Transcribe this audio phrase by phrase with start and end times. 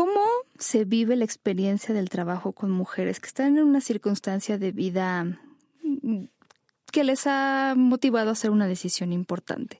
[0.00, 0.22] ¿Cómo
[0.58, 5.24] se vive la experiencia del trabajo con mujeres que están en una circunstancia de vida
[5.82, 6.24] mm,
[6.90, 9.76] que les ha motivado a hacer una decisión importante?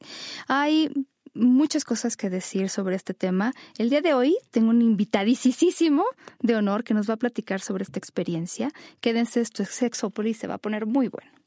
[0.46, 0.90] Hay
[1.32, 3.54] muchas cosas que decir sobre este tema.
[3.78, 6.04] El día de hoy tengo un invitadísimo
[6.40, 8.72] de honor que nos va a platicar sobre esta experiencia.
[9.00, 11.39] Quédense, esto es Sexópolis, se va a poner muy bueno.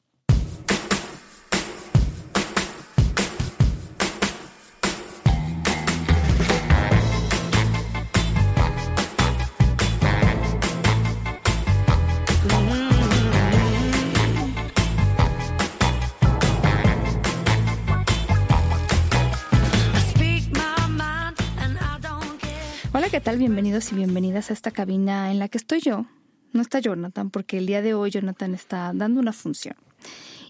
[23.74, 26.06] Bienvenidos y bienvenidas a esta cabina en la que estoy yo.
[26.52, 29.76] No está Jonathan, porque el día de hoy Jonathan está dando una función.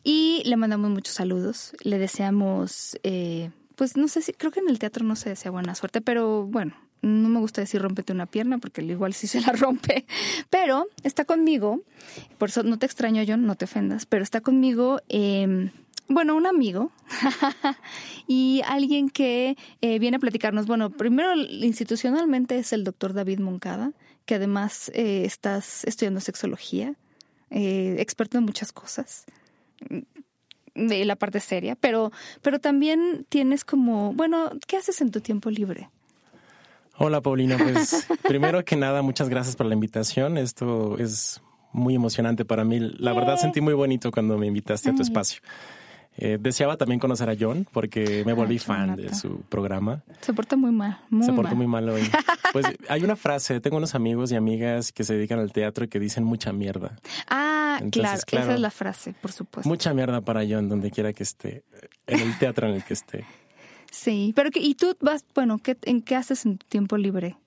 [0.03, 1.71] Y le mandamos muchos saludos.
[1.83, 5.51] Le deseamos, eh, pues no sé si, creo que en el teatro no se desea
[5.51, 9.39] buena suerte, pero bueno, no me gusta decir rómpete una pierna, porque igual sí se
[9.39, 10.05] la rompe.
[10.49, 11.81] Pero está conmigo,
[12.37, 14.99] por eso no te extraño, John, no te ofendas, pero está conmigo.
[15.07, 15.71] Eh,
[16.13, 16.91] bueno, un amigo
[18.27, 20.67] y alguien que eh, viene a platicarnos.
[20.67, 23.91] Bueno, primero institucionalmente es el doctor David Moncada,
[24.25, 26.95] que además eh, estás estudiando sexología,
[27.49, 29.25] eh, experto en muchas cosas,
[29.89, 29.99] mm,
[30.75, 32.11] de la parte seria, pero,
[32.41, 35.89] pero también tienes como, bueno, ¿qué haces en tu tiempo libre?
[36.97, 40.37] Hola Paulina, pues primero que nada, muchas gracias por la invitación.
[40.37, 41.41] Esto es
[41.73, 42.79] muy emocionante para mí.
[42.79, 45.41] La verdad sentí muy bonito cuando me invitaste a tu espacio.
[46.17, 50.03] Eh, deseaba también conocer a John porque me volví fan de su programa.
[50.21, 50.99] Se porta muy mal.
[51.21, 52.01] se porta muy mal hoy.
[52.53, 55.87] Pues hay una frase, tengo unos amigos y amigas que se dedican al teatro y
[55.87, 56.99] que dicen mucha mierda.
[57.27, 59.67] Ah, claro, esa es la frase, por supuesto.
[59.67, 61.63] Mucha mierda para John, donde quiera que esté,
[62.05, 63.25] en el teatro en el que esté.
[63.89, 67.37] Sí, pero ¿y tú vas, bueno, ¿qué, en qué haces en tu tiempo libre?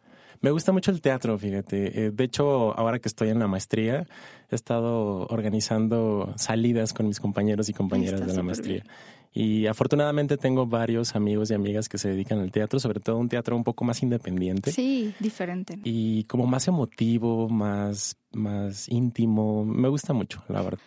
[0.41, 2.07] Me gusta mucho el teatro, fíjate.
[2.07, 4.07] Eh, de hecho, ahora que estoy en la maestría,
[4.51, 8.85] he estado organizando salidas con mis compañeros y compañeras de la maestría.
[9.33, 13.29] Y afortunadamente tengo varios amigos y amigas que se dedican al teatro, sobre todo un
[13.29, 14.73] teatro un poco más independiente.
[14.73, 15.79] Sí, diferente.
[15.85, 19.65] Y como más emotivo, más, más íntimo.
[19.65, 20.81] Me gusta mucho, la verdad.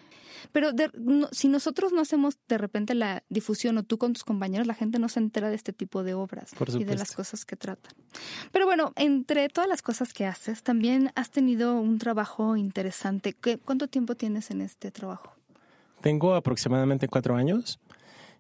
[0.52, 0.70] Pero
[1.32, 5.00] si nosotros no hacemos de repente la difusión o tú con tus compañeros, la gente
[5.00, 7.94] no se entera de este tipo de obras y de las cosas que tratan.
[8.52, 13.36] Pero bueno, entre todas las cosas que haces, también has tenido un trabajo interesante.
[13.64, 15.34] ¿Cuánto tiempo tienes en este trabajo?
[16.02, 17.80] Tengo aproximadamente cuatro años.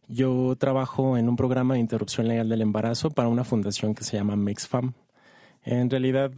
[0.07, 4.17] Yo trabajo en un programa de interrupción legal del embarazo para una fundación que se
[4.17, 4.93] llama MixFam.
[5.63, 6.31] En realidad,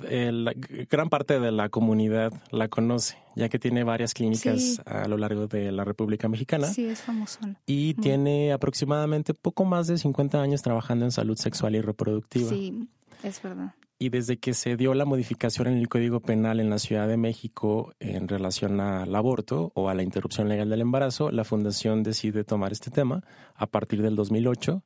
[0.90, 5.48] gran parte de la comunidad la conoce, ya que tiene varias clínicas a lo largo
[5.48, 6.68] de la República Mexicana.
[6.68, 7.40] Sí, es famoso.
[7.66, 12.50] Y tiene aproximadamente poco más de 50 años trabajando en salud sexual y reproductiva.
[12.50, 12.90] Sí,
[13.24, 13.76] es verdad.
[14.00, 17.18] Y desde que se dio la modificación en el Código Penal en la Ciudad de
[17.18, 22.44] México en relación al aborto o a la interrupción legal del embarazo, la Fundación decide
[22.44, 24.82] tomar este tema a partir del 2008.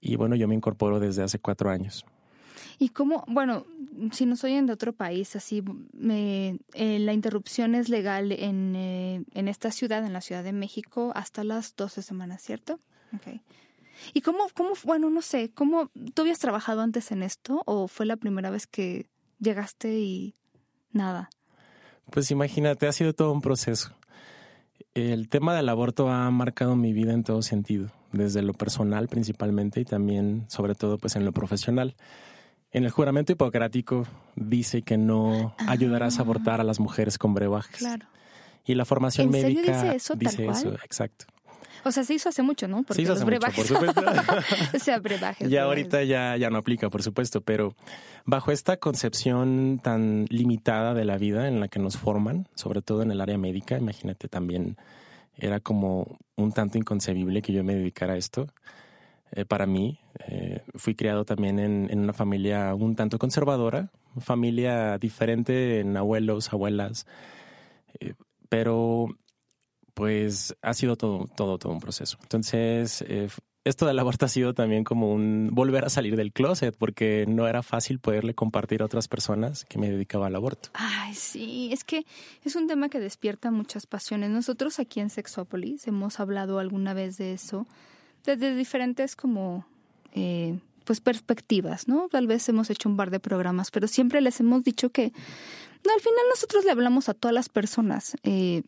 [0.00, 2.06] Y bueno, yo me incorporo desde hace cuatro años.
[2.78, 3.64] Y cómo, bueno,
[4.12, 9.24] si nos oyen de otro país, así, me, eh, la interrupción es legal en, eh,
[9.32, 12.78] en esta ciudad, en la Ciudad de México, hasta las 12 semanas, ¿cierto?
[13.14, 13.40] Okay.
[14.12, 18.06] ¿Y cómo, cómo, bueno, no sé, cómo, ¿tú habías trabajado antes en esto o fue
[18.06, 19.06] la primera vez que
[19.38, 20.34] llegaste y
[20.92, 21.30] nada?
[22.10, 23.94] Pues imagínate, ha sido todo un proceso.
[24.94, 29.80] El tema del aborto ha marcado mi vida en todo sentido, desde lo personal principalmente
[29.80, 31.96] y también, sobre todo, pues en lo profesional.
[32.76, 35.64] En el juramento hipocrático dice que no ah.
[35.66, 37.78] ayudarás a abortar a las mujeres con brebajes.
[37.78, 38.04] Claro.
[38.66, 41.24] Y la formación médica dice eso, dice eso, exacto.
[41.84, 42.82] O sea, se hizo hace mucho, ¿no?
[42.82, 44.02] Porque se hizo hace mucho, por supuesto.
[44.76, 45.48] o sea, brebajes.
[45.48, 47.74] Ya ahorita ya, ya no aplica, por supuesto, pero
[48.26, 53.00] bajo esta concepción tan limitada de la vida en la que nos forman, sobre todo
[53.00, 54.76] en el área médica, imagínate también,
[55.38, 58.48] era como un tanto inconcebible que yo me dedicara a esto.
[59.32, 59.98] Eh, para mí.
[60.28, 67.06] Eh, fui criado también en, una familia un tanto conservadora, familia diferente en abuelos, abuelas,
[68.00, 68.14] eh,
[68.48, 69.08] pero
[69.94, 72.18] pues ha sido todo, todo, todo un proceso.
[72.22, 73.04] Entonces,
[73.64, 77.48] esto del aborto ha sido también como un volver a salir del closet, porque no
[77.48, 80.68] era fácil poderle compartir a otras personas que me dedicaba al aborto.
[80.74, 82.04] Ay, sí, es que
[82.44, 84.30] es un tema que despierta muchas pasiones.
[84.30, 87.66] Nosotros aquí en Sexópolis hemos hablado alguna vez de eso
[88.26, 89.66] desde diferentes como
[90.12, 92.08] eh, pues perspectivas, ¿no?
[92.08, 95.12] Tal vez hemos hecho un par de programas, pero siempre les hemos dicho que
[95.84, 98.62] no, al final nosotros le hablamos a todas las personas eh,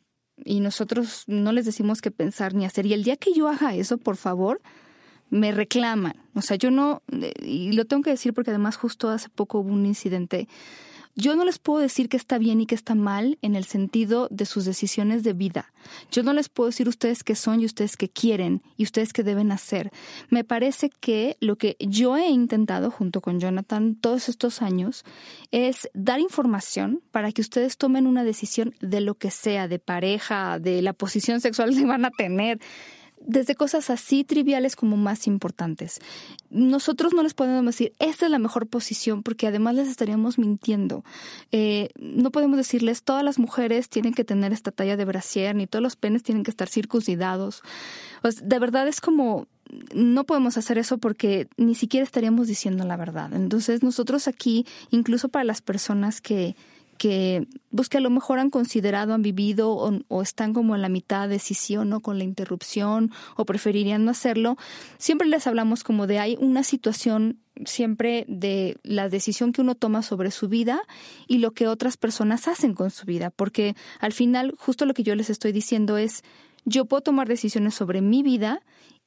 [0.45, 2.87] y nosotros no les decimos qué pensar ni hacer.
[2.87, 4.61] Y el día que yo haga eso, por favor,
[5.31, 6.15] me reclaman.
[6.35, 7.03] O sea, yo no,
[7.43, 10.49] y lo tengo que decir porque además justo hace poco hubo un incidente
[11.19, 14.29] yo no les puedo decir que está bien y que está mal en el sentido
[14.31, 15.73] de sus decisiones de vida.
[16.13, 19.25] Yo no les puedo decir ustedes qué son y ustedes qué quieren y ustedes qué
[19.25, 19.91] deben hacer.
[20.31, 25.05] Me parece que lo que yo he intentado junto con Jonathan todos estos años
[25.51, 30.61] es dar información para que ustedes tomen una decisión de lo que sea, de pareja,
[30.61, 32.61] de la posición sexual que van a tener
[33.29, 36.01] desde cosas así triviales como más importantes.
[36.49, 41.05] Nosotros no les podemos decir, esta es la mejor posición, porque además les estaríamos mintiendo.
[41.53, 45.67] Eh, no podemos decirles, todas las mujeres tienen que tener esta talla de brasier, ni
[45.67, 47.63] todos los penes tienen que estar circuncidados.
[48.43, 49.47] De verdad es como,
[49.95, 53.35] no podemos hacer eso porque ni siquiera estaríamos diciendo la verdad.
[53.35, 56.57] Entonces nosotros aquí, incluso para las personas que
[56.99, 60.89] que, pues que a lo mejor han considerado, han vivido o, están como en la
[60.89, 62.01] mitad de decisión, ¿no?
[62.01, 64.57] Con la interrupción o preferirían no hacerlo.
[64.99, 70.03] Siempre les hablamos como de hay una situación siempre de la decisión que uno toma
[70.03, 70.81] sobre su vida
[71.27, 75.03] y lo que otras personas hacen con su vida, porque al final justo lo que
[75.03, 76.23] yo les estoy diciendo es
[76.65, 78.61] yo puedo tomar decisiones sobre mi vida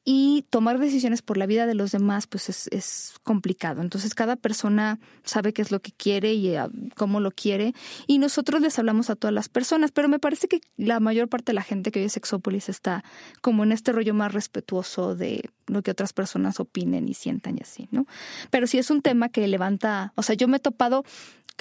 [0.03, 3.81] y tomar decisiones por la vida de los demás pues es, es, complicado.
[3.81, 7.73] Entonces cada persona sabe qué es lo que quiere y ah, cómo lo quiere
[8.07, 11.51] y nosotros les hablamos a todas las personas, pero me parece que la mayor parte
[11.51, 13.03] de la gente que vive Sexópolis está
[13.41, 17.61] como en este rollo más respetuoso de lo que otras personas opinen y sientan y
[17.61, 18.07] así, ¿no?
[18.49, 21.03] Pero sí es un tema que levanta, o sea, yo me he topado,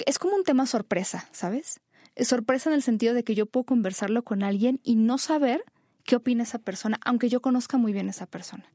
[0.05, 1.79] es como un tema sorpresa, ¿sabes?
[2.15, 5.63] Es sorpresa en el sentido de que yo puedo conversarlo con alguien y no saber
[6.05, 8.65] qué opina esa persona, aunque yo conozca muy bien a esa persona.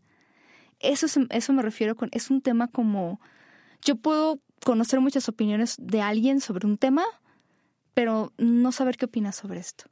[0.81, 3.21] Eso, es, eso me refiero con, es un tema como,
[3.85, 7.05] yo puedo conocer muchas opiniones de alguien sobre un tema,
[7.95, 9.85] pero no saber qué opina sobre esto.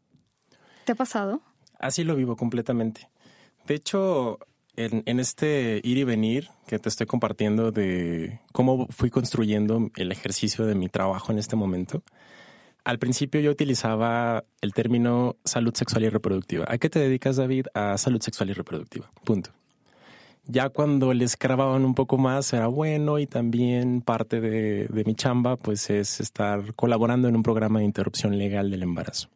[0.84, 1.42] ¿Te ha pasado?
[1.78, 3.08] Así lo vivo completamente.
[3.66, 4.38] De hecho,
[4.76, 10.12] en, en, este ir y venir que te estoy compartiendo de cómo fui construyendo el
[10.12, 12.02] ejercicio de mi trabajo en este momento,
[12.84, 16.66] al principio yo utilizaba el término salud sexual y reproductiva.
[16.68, 17.66] ¿A qué te dedicas, David?
[17.72, 19.10] A salud sexual y reproductiva.
[19.24, 19.50] Punto.
[20.46, 25.14] Ya cuando les grababan un poco más era bueno y también parte de, de mi
[25.14, 29.30] chamba pues es estar colaborando en un programa de interrupción legal del embarazo.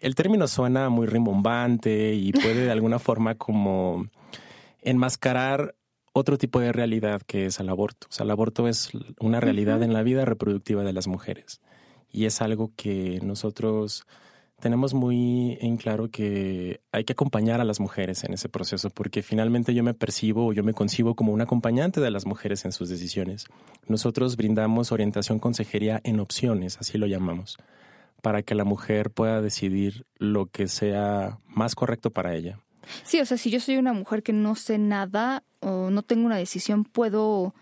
[0.00, 4.08] El término suena muy rimbombante y puede de alguna forma como
[4.82, 5.76] enmascarar
[6.12, 8.08] otro tipo de realidad que es el aborto.
[8.10, 11.60] O sea, el aborto es una realidad en la vida reproductiva de las mujeres
[12.14, 14.06] y es algo que nosotros
[14.60, 19.20] tenemos muy en claro que hay que acompañar a las mujeres en ese proceso, porque
[19.20, 22.70] finalmente yo me percibo o yo me concibo como un acompañante de las mujeres en
[22.70, 23.46] sus decisiones.
[23.88, 27.58] Nosotros brindamos orientación consejería en opciones, así lo llamamos,
[28.22, 32.60] para que la mujer pueda decidir lo que sea más correcto para ella.
[33.02, 36.26] Sí, o sea, si yo soy una mujer que no sé nada o no tengo
[36.26, 37.54] una decisión, puedo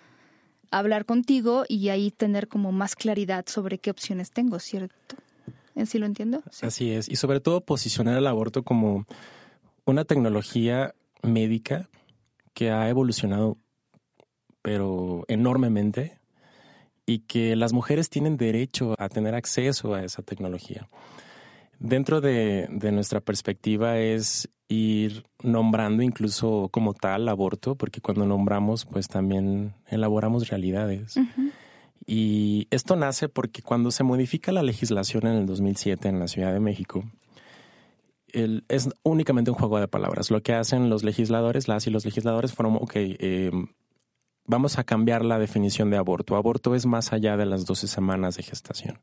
[0.73, 5.17] hablar contigo y ahí tener como más claridad sobre qué opciones tengo, ¿cierto?
[5.87, 6.43] ¿Sí lo entiendo?
[6.61, 7.09] Así es.
[7.09, 9.07] Y sobre todo posicionar el aborto como
[9.85, 11.89] una tecnología médica
[12.55, 13.57] que ha evolucionado,
[14.61, 16.19] pero enormemente,
[17.07, 20.89] y que las mujeres tienen derecho a tener acceso a esa tecnología.
[21.83, 28.87] Dentro de, de nuestra perspectiva es ir nombrando incluso como tal aborto, porque cuando nombramos,
[28.87, 31.17] pues también elaboramos realidades.
[32.07, 36.53] Y esto nace porque cuando se modifica la legislación en el 2007 en la Ciudad
[36.53, 37.05] de México,
[38.33, 40.31] es únicamente un juego de palabras.
[40.31, 43.67] Lo que hacen los legisladores, las y los legisladores fueron, ok, em,
[44.47, 46.37] vamos a cambiar la definición de aborto.
[46.37, 49.01] Aborto es más allá de las 12 semanas de gestación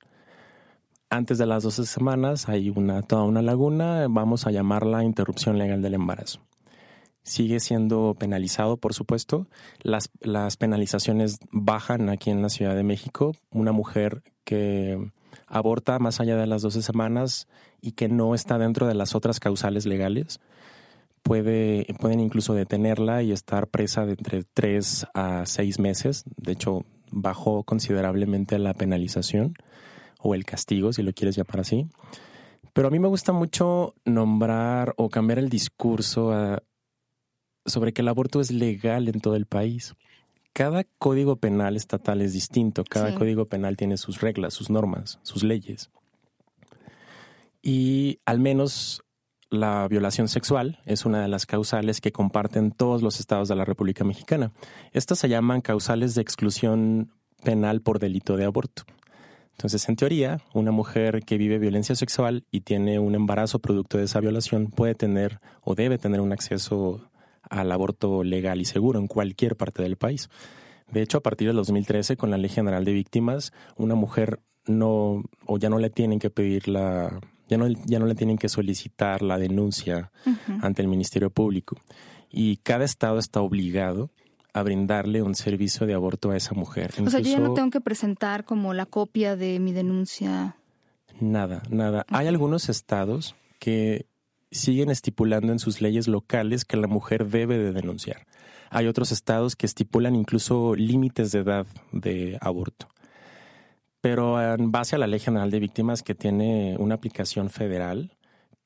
[1.10, 5.82] antes de las 12 semanas hay una, toda una laguna, vamos a llamarla interrupción legal
[5.82, 6.42] del embarazo.
[7.24, 9.48] Sigue siendo penalizado, por supuesto.
[9.82, 13.36] Las, las penalizaciones bajan aquí en la Ciudad de México.
[13.52, 15.12] Una mujer que
[15.46, 17.48] aborta más allá de las 12 semanas
[17.82, 20.40] y que no está dentro de las otras causales legales,
[21.22, 26.24] puede, pueden incluso detenerla y estar presa de entre 3 a 6 meses.
[26.38, 29.54] De hecho, bajó considerablemente la penalización
[30.20, 31.88] o el castigo, si lo quieres llamar así.
[32.74, 36.60] Pero a mí me gusta mucho nombrar o cambiar el discurso
[37.66, 39.96] sobre que el aborto es legal en todo el país.
[40.54, 45.44] Cada código penal estatal es distinto, cada código penal tiene sus reglas, sus normas, sus
[45.44, 45.90] leyes.
[47.62, 49.04] Y al menos
[49.50, 53.66] la violación sexual es una de las causales que comparten todos los estados de la
[53.66, 54.52] República Mexicana.
[54.92, 57.12] Estas se llaman causales de exclusión
[57.44, 58.84] penal por delito de aborto.
[59.60, 64.06] Entonces, en teoría, una mujer que vive violencia sexual y tiene un embarazo producto de
[64.06, 67.12] esa violación puede tener o debe tener un acceso
[67.42, 70.30] al aborto legal y seguro en cualquier parte del país.
[70.90, 75.24] De hecho, a partir del 2013, con la Ley General de Víctimas, una mujer no,
[75.46, 78.48] o ya no le tienen que pedir la, ya no, ya no le tienen que
[78.48, 80.14] solicitar la denuncia
[80.62, 81.76] ante el Ministerio Público.
[82.32, 84.10] Y cada estado está obligado
[84.54, 86.94] a brindarle un servicio de aborto a esa mujer.
[87.06, 90.56] o sea, yo ya no tengo que presentar como la copia de mi denuncia.
[91.20, 92.06] Nada, nada.
[92.10, 94.06] Hay algunos estados que
[94.52, 98.26] siguen estipulando en sus leyes locales que la mujer debe de denunciar.
[98.72, 102.88] Hay otros estados que estipulan incluso límites de edad de aborto.
[104.02, 108.12] Pero en base a la Ley General de Víctimas que tiene una aplicación federal,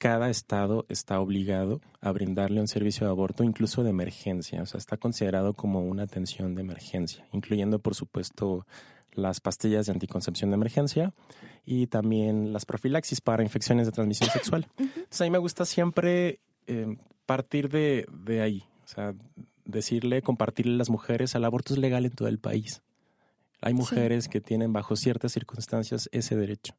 [0.03, 4.61] cada estado está obligado a brindarle un servicio de aborto, incluso de emergencia.
[4.61, 8.67] O sea, está considerado como una atención de emergencia, incluyendo, por supuesto,
[9.13, 11.13] las pastillas de anticoncepción de emergencia
[11.65, 14.67] y también las profilaxis para infecciones de transmisión sexual.
[14.77, 18.65] Entonces, a mí me gusta siempre eh, partir de, de ahí.
[18.83, 19.13] O sea,
[19.63, 22.81] decirle, compartirle a las mujeres, el aborto es legal en todo el país.
[23.61, 26.75] Hay mujeres que tienen bajo ciertas circunstancias ese derecho.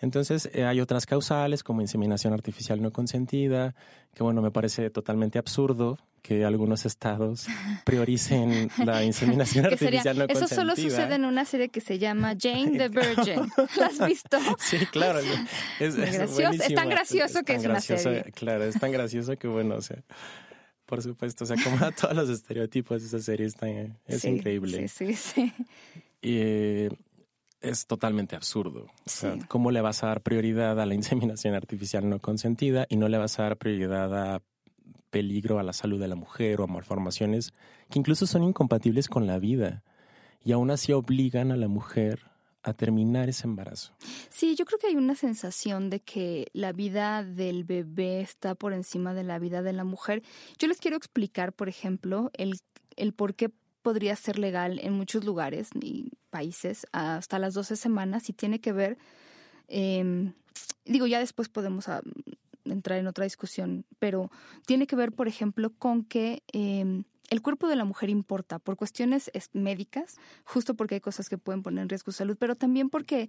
[0.00, 3.74] Entonces eh, hay otras causales como inseminación artificial no consentida,
[4.14, 7.46] que bueno, me parece totalmente absurdo que algunos estados
[7.84, 10.46] prioricen la inseminación artificial no consentida.
[10.46, 13.50] Eso solo sucede en una serie que se llama Jane the Virgin.
[13.76, 14.38] ¿La has visto?
[14.58, 15.20] Sí, claro.
[15.80, 18.24] Es, es, tan gracioso que es, una serie.
[18.34, 19.98] Claro, es tan gracioso que bueno, o sea,
[20.86, 23.66] por supuesto, o sea, como a todos los estereotipos de esa serie está,
[24.06, 24.88] es increíble.
[24.88, 25.52] Sí, sí, sí.
[26.22, 26.88] Y
[27.60, 28.86] es totalmente absurdo.
[29.48, 33.18] ¿Cómo le vas a dar prioridad a la inseminación artificial no consentida y no le
[33.18, 34.42] vas a dar prioridad a
[35.10, 37.52] peligro a la salud de la mujer o a malformaciones
[37.90, 39.82] que incluso son incompatibles con la vida
[40.44, 42.20] y aún así obligan a la mujer
[42.62, 43.94] a terminar ese embarazo.
[44.28, 48.72] Sí, yo creo que hay una sensación de que la vida del bebé está por
[48.72, 50.22] encima de la vida de la mujer.
[50.58, 52.58] Yo les quiero explicar, por ejemplo, el,
[52.96, 53.50] el por qué
[53.82, 58.72] podría ser legal en muchos lugares y países hasta las 12 semanas y tiene que
[58.72, 58.98] ver,
[59.68, 60.32] em,
[60.84, 62.02] digo, ya después podemos ah,
[62.64, 64.30] entrar en otra discusión, pero
[64.66, 68.76] tiene que ver, por ejemplo, con que em, el cuerpo de la mujer importa por
[68.76, 72.88] cuestiones médicas, justo porque hay cosas que pueden poner en riesgo su salud, pero también
[72.88, 73.28] porque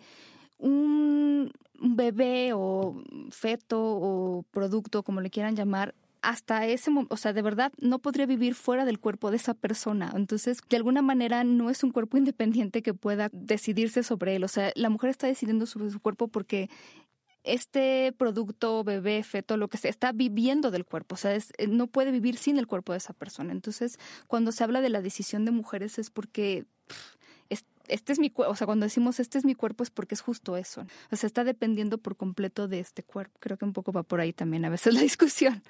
[0.57, 3.01] un bebé o
[3.31, 7.99] feto o producto, como le quieran llamar, hasta ese momento, o sea, de verdad no
[7.99, 10.11] podría vivir fuera del cuerpo de esa persona.
[10.15, 14.43] Entonces, de alguna manera no es un cuerpo independiente que pueda decidirse sobre él.
[14.43, 16.69] O sea, la mujer está decidiendo sobre su cuerpo porque
[17.43, 21.87] este producto, bebé, feto, lo que sea, está viviendo del cuerpo, o sea, eh, no
[21.87, 23.53] puede vivir sin el cuerpo de esa persona.
[23.53, 23.97] Entonces,
[24.27, 26.65] cuando se habla de la decisión de mujeres es porque
[27.89, 30.21] este es mi cuerpo, o sea, cuando decimos este es mi cuerpo es porque es
[30.21, 30.85] justo eso.
[31.11, 33.37] O sea, está dependiendo por completo de este cuerpo.
[33.39, 35.63] Creo que un poco va por ahí también a veces la discusión.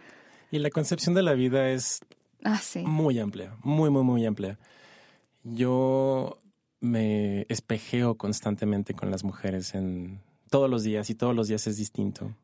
[0.52, 2.02] Y la concepción de la vida es
[2.44, 4.58] ah, muy amplia, muy, muy, muy amplia.
[5.44, 6.42] Yo
[6.82, 11.78] me espejeo constantemente con las mujeres en todos los días y todos los días es
[11.78, 12.36] distinto.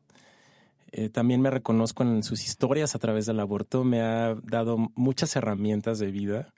[0.92, 3.84] Eh, también me reconozco en sus historias a través del aborto.
[3.84, 6.52] Me ha dado muchas herramientas de vida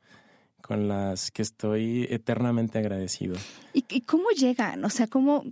[0.60, 3.36] con las que estoy eternamente agradecido.
[3.72, 4.84] ¿Y, y cómo llegan?
[4.84, 5.44] O sea, ¿cómo,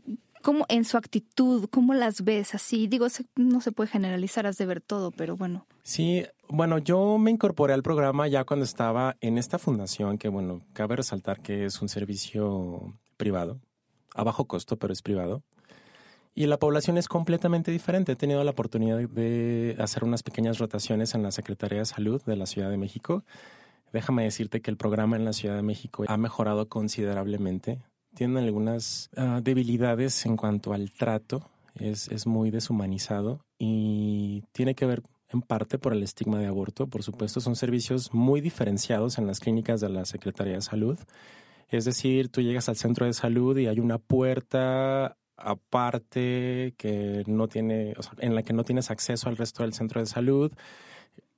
[0.47, 2.87] ¿Cómo en su actitud, cómo las ves así?
[2.87, 5.67] Digo, no se puede generalizar, has de ver todo, pero bueno.
[5.83, 10.63] Sí, bueno, yo me incorporé al programa ya cuando estaba en esta fundación, que bueno,
[10.73, 13.59] cabe resaltar que es un servicio privado,
[14.15, 15.43] a bajo costo, pero es privado.
[16.33, 18.13] Y la población es completamente diferente.
[18.13, 22.37] He tenido la oportunidad de hacer unas pequeñas rotaciones en la Secretaría de Salud de
[22.37, 23.25] la Ciudad de México.
[23.93, 27.81] Déjame decirte que el programa en la Ciudad de México ha mejorado considerablemente
[28.17, 34.87] tienen algunas ah, debilidades en cuanto al trato, es, es muy deshumanizado y tiene que
[34.87, 36.87] ver en parte por el estigma de aborto.
[36.87, 40.99] Por supuesto, son servicios muy diferenciados en las clínicas de la Secretaría de Salud.
[41.69, 47.49] Es decir, tú llegas al centro de salud y hay una puerta aparte que no
[47.49, 50.53] tiene, en la que no tienes acceso al resto del centro de salud.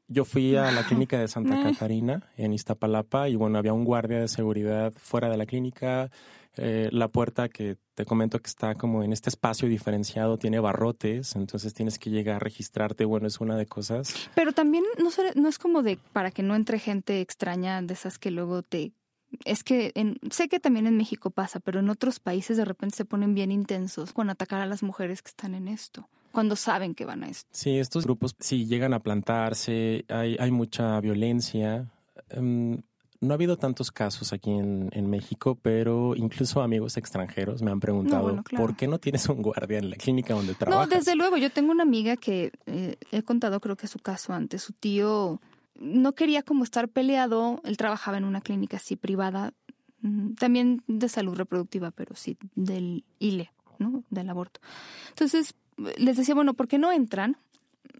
[0.06, 4.20] Yo fui a la clínica de Santa Catarina en Iztapalapa y bueno, había un guardia
[4.20, 6.10] de seguridad fuera de la clínica
[6.56, 11.36] eh, la puerta que te comento que está como en este espacio diferenciado tiene barrotes,
[11.36, 14.14] entonces tienes que llegar a registrarte, bueno, es una de cosas.
[14.34, 18.18] Pero también no, no es como de para que no entre gente extraña de esas
[18.18, 18.92] que luego te...
[19.44, 19.92] Es que
[20.30, 23.52] sé que también en México pasa, pero en otros países de repente se ponen bien
[23.52, 27.28] intensos con atacar a las mujeres que están en esto cuando saben que van a
[27.28, 27.48] esto.
[27.52, 31.90] Sí, estos grupos sí llegan a plantarse, hay, hay mucha violencia.
[32.30, 32.82] Em,
[33.20, 38.42] no ha habido tantos casos aquí en, México, pero incluso amigos extranjeros me han preguntado,
[38.56, 40.88] ¿por qué no tienes un guardia en la clínica donde trabajas?
[40.88, 41.36] No, desde luego.
[41.36, 44.62] Yo tengo una amiga que eh, he contado creo que su caso antes.
[44.62, 45.40] Su tío
[45.74, 47.60] no quería como estar peleado.
[47.64, 49.52] Él trabajaba en una clínica así privada,
[50.02, 54.04] mm, también de salud reproductiva, pero sí del ILE, ¿no?
[54.10, 54.60] Del aborto.
[55.08, 55.54] Entonces
[55.96, 57.36] les decía, bueno, ¿por qué no entran?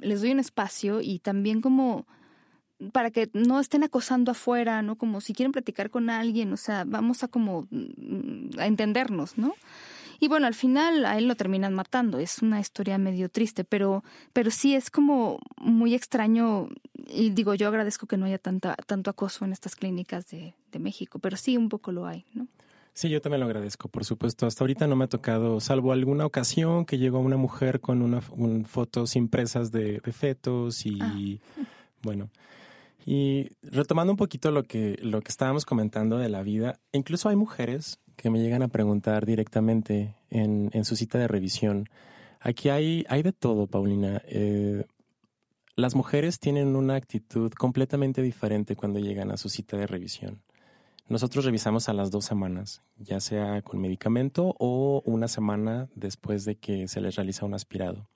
[0.00, 2.06] Les doy un espacio y también como
[2.92, 4.97] para que no estén acosando afuera, ¿no?
[4.97, 9.54] Como si quieren platicar con alguien, o sea, vamos a como mm, a entendernos, ¿no?
[10.20, 12.18] Y bueno, al final a él lo terminan matando.
[12.18, 16.68] Es una historia medio triste, pero, pero sí es como muy extraño.
[17.06, 20.78] Y digo, yo agradezco que no haya tanta, tanto acoso en estas clínicas de, de
[20.80, 22.49] México, pero sí un poco lo hay, ¿no?
[22.94, 24.44] Sí, yo también lo agradezco, por supuesto.
[24.44, 28.20] Hasta ahorita no me ha tocado, salvo alguna ocasión que llegó una mujer con una,
[28.64, 31.14] fotos impresas de, fetos y ah.
[32.02, 32.28] bueno.
[33.10, 37.36] Y retomando un poquito lo que, lo que estábamos comentando de la vida, incluso hay
[37.36, 41.88] mujeres que me llegan a preguntar directamente en, en su cita de revisión.
[42.38, 44.20] Aquí hay, hay de todo, Paulina.
[44.26, 44.84] Eh,
[45.74, 50.42] las mujeres tienen una actitud completamente diferente cuando llegan a su cita de revisión.
[51.08, 56.56] Nosotros revisamos a las dos semanas, ya sea con medicamento o una semana después de
[56.56, 58.10] que se les realiza un aspirado.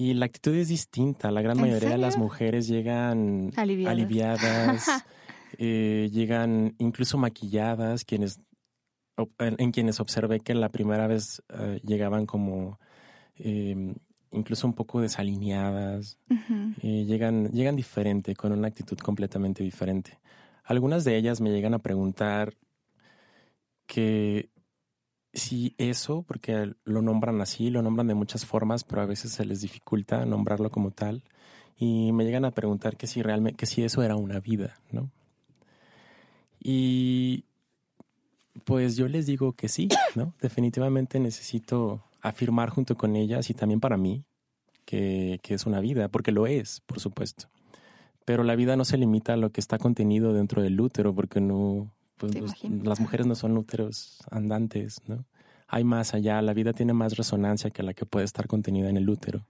[0.00, 1.30] Y la actitud es distinta.
[1.30, 4.88] La gran mayoría de las mujeres llegan aliviadas,
[5.58, 8.40] eh, llegan incluso maquilladas, quienes
[9.38, 12.80] en, quienes observé que la primera vez eh, llegaban como
[13.36, 13.94] em,
[14.30, 16.16] incluso un poco desalineadas,
[16.80, 20.18] eh, llegan, llegan diferente, con una actitud completamente diferente.
[20.64, 22.54] Algunas de ellas me llegan a preguntar
[23.86, 24.48] que
[25.32, 29.44] si eso, porque lo nombran así, lo nombran de muchas formas, pero a veces se
[29.44, 31.22] les dificulta nombrarlo como tal,
[31.76, 35.10] y me llegan a preguntar que si realmente, que si eso era una vida, ¿no?
[36.62, 37.44] Y
[38.64, 40.34] pues yo les digo que sí, ¿no?
[40.40, 44.24] Definitivamente necesito afirmar junto con ellas y también para mí
[44.84, 47.48] que, es una vida, porque lo es, por supuesto.
[48.24, 51.40] Pero la vida no se limita a lo que está contenido dentro del útero, porque
[51.40, 52.34] no, pues
[52.84, 55.24] las mujeres no son úteros andantes, ¿no?
[55.66, 58.96] Hay más allá, la vida tiene más resonancia que la que puede estar contenida en
[58.96, 59.46] el útero.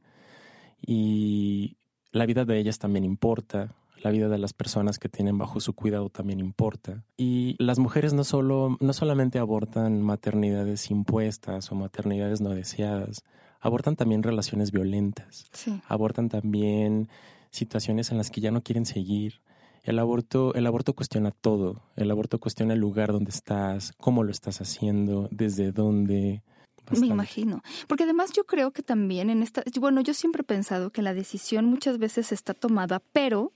[0.81, 1.77] Y
[2.13, 5.75] la vida de ellas también importa, la vida de las personas que tienen bajo su
[5.75, 7.05] cuidado también importa.
[7.17, 13.25] Y las mujeres no, solo, no solamente abortan maternidades impuestas o maternidades no deseadas,
[13.61, 15.47] abortan también relaciones violentas,
[15.87, 17.09] abortan también
[17.51, 19.41] situaciones en las que ya no quieren seguir.
[19.83, 21.83] El aborto, el aborto cuestiona todo.
[21.97, 26.43] El aborto cuestiona el lugar donde estás, cómo lo estás haciendo, desde dónde.
[26.91, 27.63] Me imagino.
[27.87, 31.15] Porque además yo creo que también en esta, bueno, yo siempre he pensado que la
[31.15, 33.53] decisión muchas veces está tomada, pero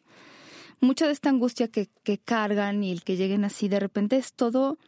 [0.81, 4.33] mucha de esta angustia que, que cargan y el que lleguen así de repente es
[4.33, 4.79] todo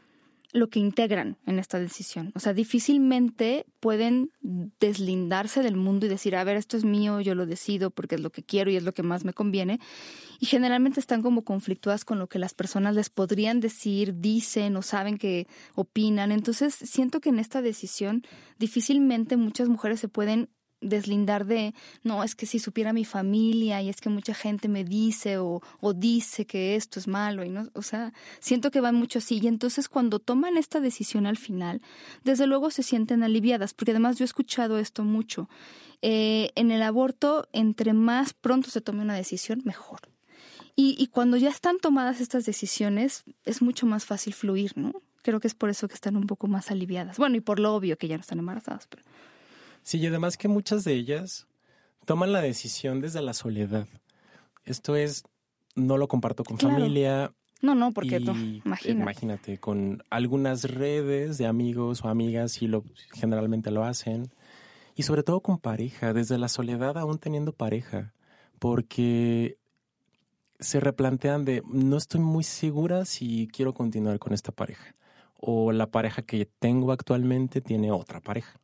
[0.56, 2.32] lo que integran en esta decisión.
[2.34, 7.34] O sea, difícilmente pueden deslindarse del mundo y decir, a ver, esto es mío, yo
[7.34, 9.80] lo decido porque es lo que quiero y es lo que más me conviene.
[10.40, 14.82] Y generalmente están como conflictuadas con lo que las personas les podrían decir, dicen o
[14.82, 16.32] saben que opinan.
[16.32, 18.22] Entonces, siento que en esta decisión
[18.58, 20.48] difícilmente muchas mujeres se pueden
[20.80, 24.84] deslindar de, no, es que si supiera mi familia y es que mucha gente me
[24.84, 28.94] dice o, o dice que esto es malo y no, o sea, siento que van
[28.94, 31.80] mucho así y entonces cuando toman esta decisión al final,
[32.24, 35.48] desde luego se sienten aliviadas, porque además yo he escuchado esto mucho.
[36.02, 40.00] Eh, en el aborto, entre más pronto se tome una decisión, mejor.
[40.74, 44.92] Y, y cuando ya están tomadas estas decisiones, es mucho más fácil fluir, ¿no?
[45.22, 47.16] Creo que es por eso que están un poco más aliviadas.
[47.16, 49.02] Bueno, y por lo obvio que ya no están embarazadas, pero...
[49.86, 51.46] Sí, y además que muchas de ellas
[52.06, 53.86] toman la decisión desde la soledad.
[54.64, 55.22] Esto es,
[55.76, 57.32] no lo comparto con familia.
[57.62, 58.90] No, no, porque no, imagínate.
[58.90, 59.58] imagínate.
[59.58, 64.32] con algunas redes de amigos o amigas y lo generalmente lo hacen.
[64.96, 68.12] Y sobre todo con pareja, desde la soledad aún teniendo pareja,
[68.58, 69.56] porque
[70.58, 74.96] se replantean de no estoy muy segura si quiero continuar con esta pareja
[75.38, 78.58] o la pareja que tengo actualmente tiene otra pareja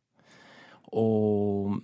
[0.91, 1.79] o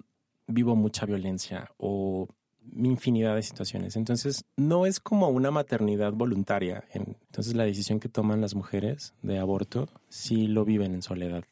[0.47, 2.27] vivo mucha violencia o
[2.75, 3.95] infinidad de situaciones.
[3.95, 6.83] Entonces, no es como una maternidad voluntaria.
[6.93, 11.43] Entonces, la decisión que toman las mujeres de aborto sí lo viven en soledad.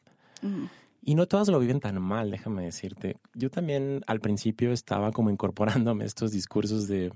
[1.02, 3.16] Y no todas lo viven tan mal, déjame decirte.
[3.34, 7.12] Yo también al principio estaba como incorporándome estos discursos de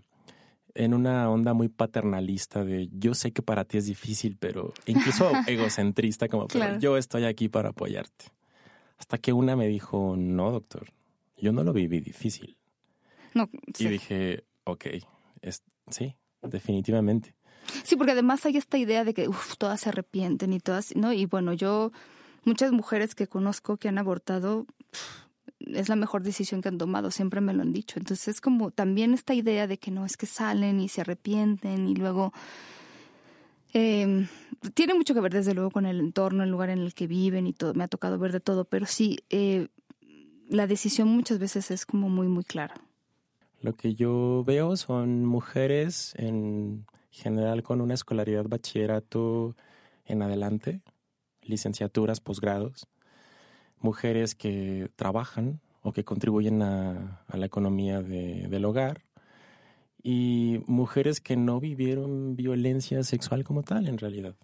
[0.74, 5.30] en una onda muy paternalista de yo sé que para ti es difícil, pero incluso
[5.46, 8.26] egocentrista como, pero yo estoy aquí para apoyarte.
[9.02, 10.92] Hasta que una me dijo, no, doctor,
[11.36, 12.56] yo no lo viví difícil.
[13.34, 14.84] No, Y dije, ok,
[15.90, 17.34] sí, definitivamente.
[17.82, 21.12] Sí, porque además hay esta idea de que uf, todas se arrepienten y todas, ¿no?
[21.12, 21.90] Y bueno, yo,
[22.44, 24.66] muchas mujeres que conozco que han abortado,
[25.58, 27.98] es la mejor decisión que han tomado, siempre me lo han dicho.
[27.98, 31.88] Entonces es como también esta idea de que no es que salen y se arrepienten
[31.88, 32.32] y luego...
[33.74, 34.28] Eh,
[34.74, 37.46] tiene mucho que ver desde luego con el entorno, el lugar en el que viven
[37.46, 39.68] y todo, me ha tocado ver de todo, pero sí, eh,
[40.48, 42.74] la decisión muchas veces es como muy, muy clara.
[43.60, 49.56] Lo que yo veo son mujeres en general con una escolaridad bachillerato
[50.04, 50.82] en adelante,
[51.42, 52.88] licenciaturas, posgrados,
[53.78, 59.02] mujeres que trabajan o que contribuyen a, la economía del hogar
[60.02, 64.36] y mujeres que no vivieron violencia sexual como tal en realidad.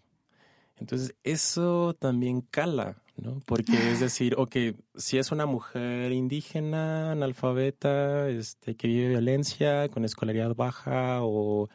[0.80, 3.40] Entonces eso también cala, ¿no?
[3.46, 4.56] Porque es decir, ok,
[4.96, 11.68] si es una mujer indígena, analfabeta, este, que vive violencia, con escolaridad baja o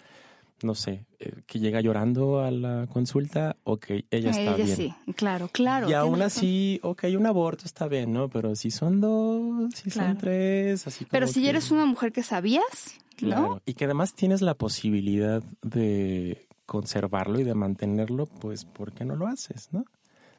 [0.64, 5.50] no sé, eh, que llega llorando a la consulta, ok, ella está ella Sí, claro,
[5.50, 5.90] claro.
[5.90, 8.30] Y aún así, ok, un aborto está bien, ¿no?
[8.30, 12.24] Pero si son dos, si son tres, así como Pero si eres una mujer que
[12.24, 13.62] sabías, ¿no?
[13.66, 19.16] Y que además tienes la posibilidad de conservarlo y de mantenerlo, pues, ¿por qué no
[19.16, 19.86] lo haces, no?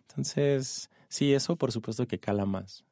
[0.09, 2.85] Entonces, sí, eso por supuesto que cala más.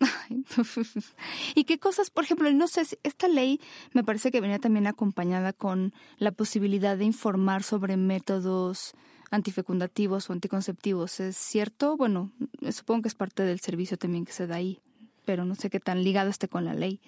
[1.54, 3.60] ¿Y qué cosas, por ejemplo, no sé, si esta ley
[3.92, 8.94] me parece que venía también acompañada con la posibilidad de informar sobre métodos
[9.34, 11.20] antifecundativos o anticonceptivos.
[11.20, 11.96] ¿Es cierto?
[11.96, 12.32] Bueno,
[12.70, 14.80] supongo que es parte del servicio también que se da ahí,
[15.24, 17.00] pero no sé qué tan ligado esté con la ley.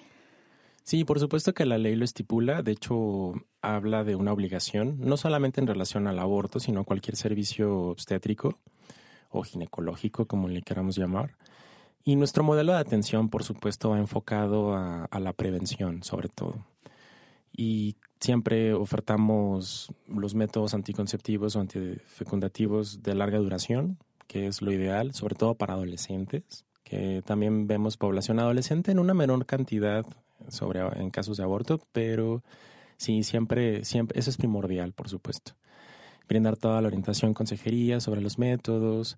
[0.86, 2.62] Sí, por supuesto que la ley lo estipula.
[2.62, 7.16] De hecho, habla de una obligación, no solamente en relación al aborto, sino a cualquier
[7.16, 8.58] servicio obstétrico
[9.30, 11.36] o ginecológico, como le queramos llamar
[12.06, 16.64] y nuestro modelo de atención, por supuesto, va enfocado a, la prevención, sobre todo.
[17.52, 25.14] Y siempre ofertamos los métodos anticonceptivos o antifecundativos de larga duración, que es lo ideal,
[25.14, 30.06] sobre todo para adolescentes, que también vemos población adolescente en una menor cantidad
[30.48, 32.42] sobre, en casos de aborto, pero
[32.96, 35.52] sí, siempre, siempre, eso es primordial, por supuesto.
[36.28, 39.16] Brindar toda la orientación, consejería sobre los métodos,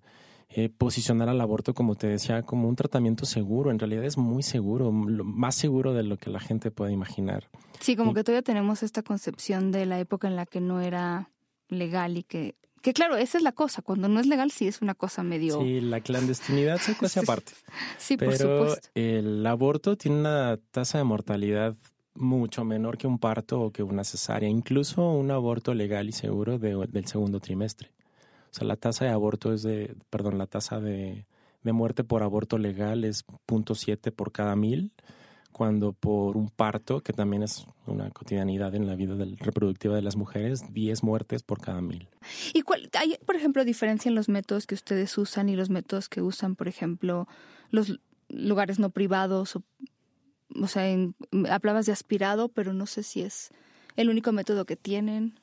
[0.51, 3.69] eh, posicionar al aborto, como te decía, como un tratamiento seguro.
[3.69, 7.49] En realidad es muy seguro, más seguro de lo que la gente puede imaginar.
[7.79, 11.29] Sí, como que todavía tenemos esta concepción de la época en la que no era
[11.67, 13.81] legal y que que claro, esa es la cosa.
[13.81, 15.61] Cuando no es legal, sí es una cosa medio.
[15.61, 17.53] Sí, la clandestinidad se cuece aparte.
[17.97, 18.89] Sí, por supuesto.
[18.95, 21.75] El aborto tiene una tasa de mortalidad
[22.19, 26.59] mucho menor que un parto o que una cesárea, incluso un aborto legal y seguro
[26.59, 27.91] del segundo trimestre.
[28.51, 31.25] O sea, la tasa de aborto es de, perdón, la tasa de,
[31.63, 34.91] muerte por aborto legal es 0.7 por cada mil,
[35.51, 40.15] cuando por un parto, que también es una cotidianidad en la vida reproductiva de las
[40.15, 42.07] mujeres, 10 muertes por cada mil.
[42.53, 46.09] ¿Y cuál, hay, por ejemplo, diferencia en los métodos que ustedes usan y los métodos
[46.09, 47.27] que usan, por ejemplo,
[47.71, 49.55] los lugares no privados?
[49.55, 49.63] O,
[50.61, 50.83] o sea,
[51.49, 53.49] hablabas de aspirado, pero no sé si es
[53.95, 55.39] el único método que tienen.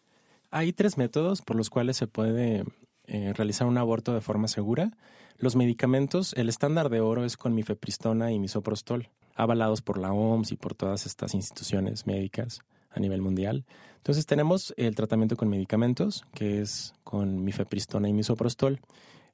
[0.50, 2.64] Hay tres métodos por los cuales se puede
[3.06, 4.92] eh, realizar un aborto de forma segura.
[5.38, 10.52] Los medicamentos, el estándar de oro es con mifepristona y misoprostol, avalados por la OMS
[10.52, 13.64] y por todas estas instituciones médicas a nivel mundial.
[13.98, 18.80] Entonces tenemos el tratamiento con medicamentos, que es con mifepristona y misoprostol.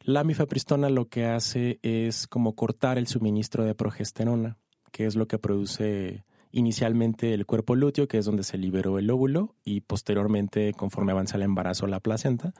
[0.00, 4.56] La mifepristona lo que hace es como cortar el suministro de progesterona,
[4.90, 9.10] que es lo que produce inicialmente el cuerpo lúteo, que es donde se liberó el
[9.10, 12.52] óvulo, y posteriormente, conforme avanza el embarazo, la placenta,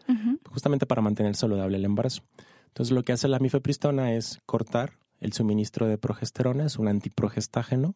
[0.51, 2.23] justamente para mantener saludable el embarazo.
[2.69, 7.95] Entonces, lo que hace la mifepristona es cortar el suministro de progesterona, es un antiprogestágeno,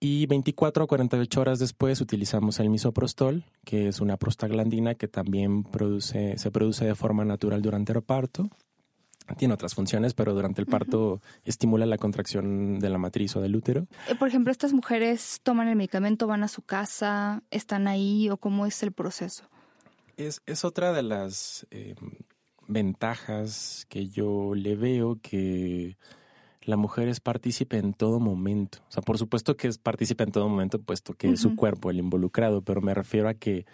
[0.00, 5.64] y 24 a 48 horas después utilizamos el misoprostol, que es una prostaglandina que también
[5.64, 8.50] produce, se produce de forma natural durante el parto
[9.38, 13.56] tiene otras funciones, pero durante el parto estimula la contracción de la matriz o del
[13.56, 13.86] útero.
[14.08, 18.36] Eh, por ejemplo, estas mujeres toman el medicamento, van a su casa, están ahí o
[18.36, 19.44] cómo es el proceso.
[20.16, 21.96] Es, es otra de las em,
[22.68, 25.96] ventajas que yo le veo que
[26.62, 28.78] la mujer es partícipe en todo momento.
[28.88, 31.90] O sea, por supuesto que es partícipe en todo momento, puesto que es su cuerpo
[31.90, 33.66] el involucrado, pero me refiero a que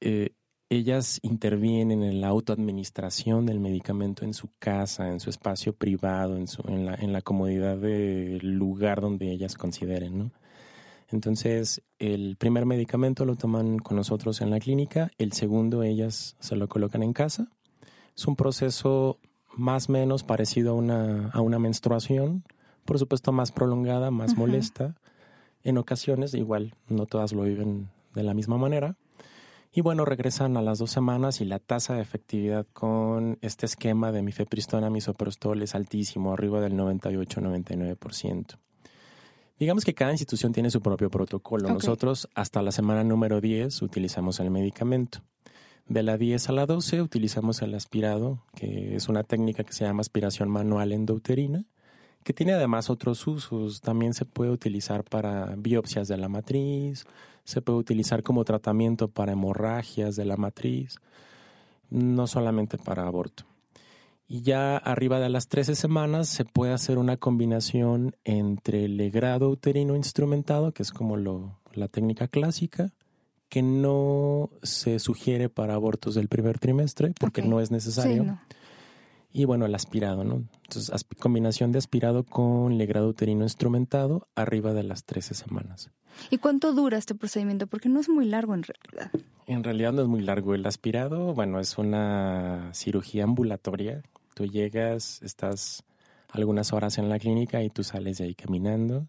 [0.00, 0.30] eh,
[0.68, 6.46] ellas intervienen en la autoadministración del medicamento en su casa, en su espacio privado, en,
[6.46, 10.32] su, en, la, en la comodidad del lugar donde ellas consideren, ¿no?
[11.08, 16.54] Entonces, el primer medicamento lo toman con nosotros en la clínica, el segundo ellas se
[16.54, 17.48] lo colocan en casa.
[18.16, 19.18] Es un proceso
[19.56, 22.44] más o menos parecido a una, a una menstruación,
[22.84, 24.94] por supuesto más prolongada, más molesta.
[25.62, 28.96] En ocasiones, igual, no todas lo viven de la misma manera
[29.72, 34.10] Y bueno, regresan a las dos semanas y la tasa de efectividad con este esquema
[34.10, 38.58] de mifepristona, misoprostol es altísimo, arriba del 98-99%.
[39.60, 41.68] Digamos que cada institución tiene su propio protocolo.
[41.68, 45.20] Nosotros hasta la semana número 10 utilizamos el medicamento.
[45.90, 49.84] De la 10 a la 12 utilizamos el aspirado, que es una técnica que se
[49.84, 51.64] llama aspiración manual endouterina,
[52.22, 53.80] que tiene además otros usos.
[53.80, 57.06] También se puede utilizar para biopsias de la matriz,
[57.42, 61.00] se puede utilizar como tratamiento para hemorragias de la matriz,
[61.90, 63.42] no solamente para aborto.
[64.28, 69.50] Y ya arriba de las 13 semanas se puede hacer una combinación entre el legrado
[69.50, 72.92] uterino instrumentado, que es como lo, la técnica clásica,
[73.50, 78.38] que no se sugiere para abortos del primer trimestre porque no es necesario.
[79.32, 80.44] Y bueno, el aspirado, ¿no?
[80.64, 85.90] Entonces, combinación de aspirado con legrado uterino instrumentado arriba de las 13 semanas.
[86.30, 87.66] ¿Y cuánto dura este procedimiento?
[87.66, 89.10] Porque no es muy largo en realidad.
[89.46, 90.54] En realidad no es muy largo.
[90.54, 94.02] El aspirado, bueno, es una cirugía ambulatoria.
[94.34, 95.84] Tú llegas, estás
[96.30, 99.06] algunas horas en la clínica y tú sales de ahí caminando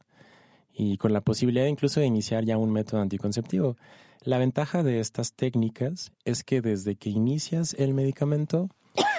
[0.74, 3.78] y con la posibilidad incluso de iniciar ya un método anticonceptivo.
[4.24, 8.70] La ventaja de estas técnicas es que desde que inicias el medicamento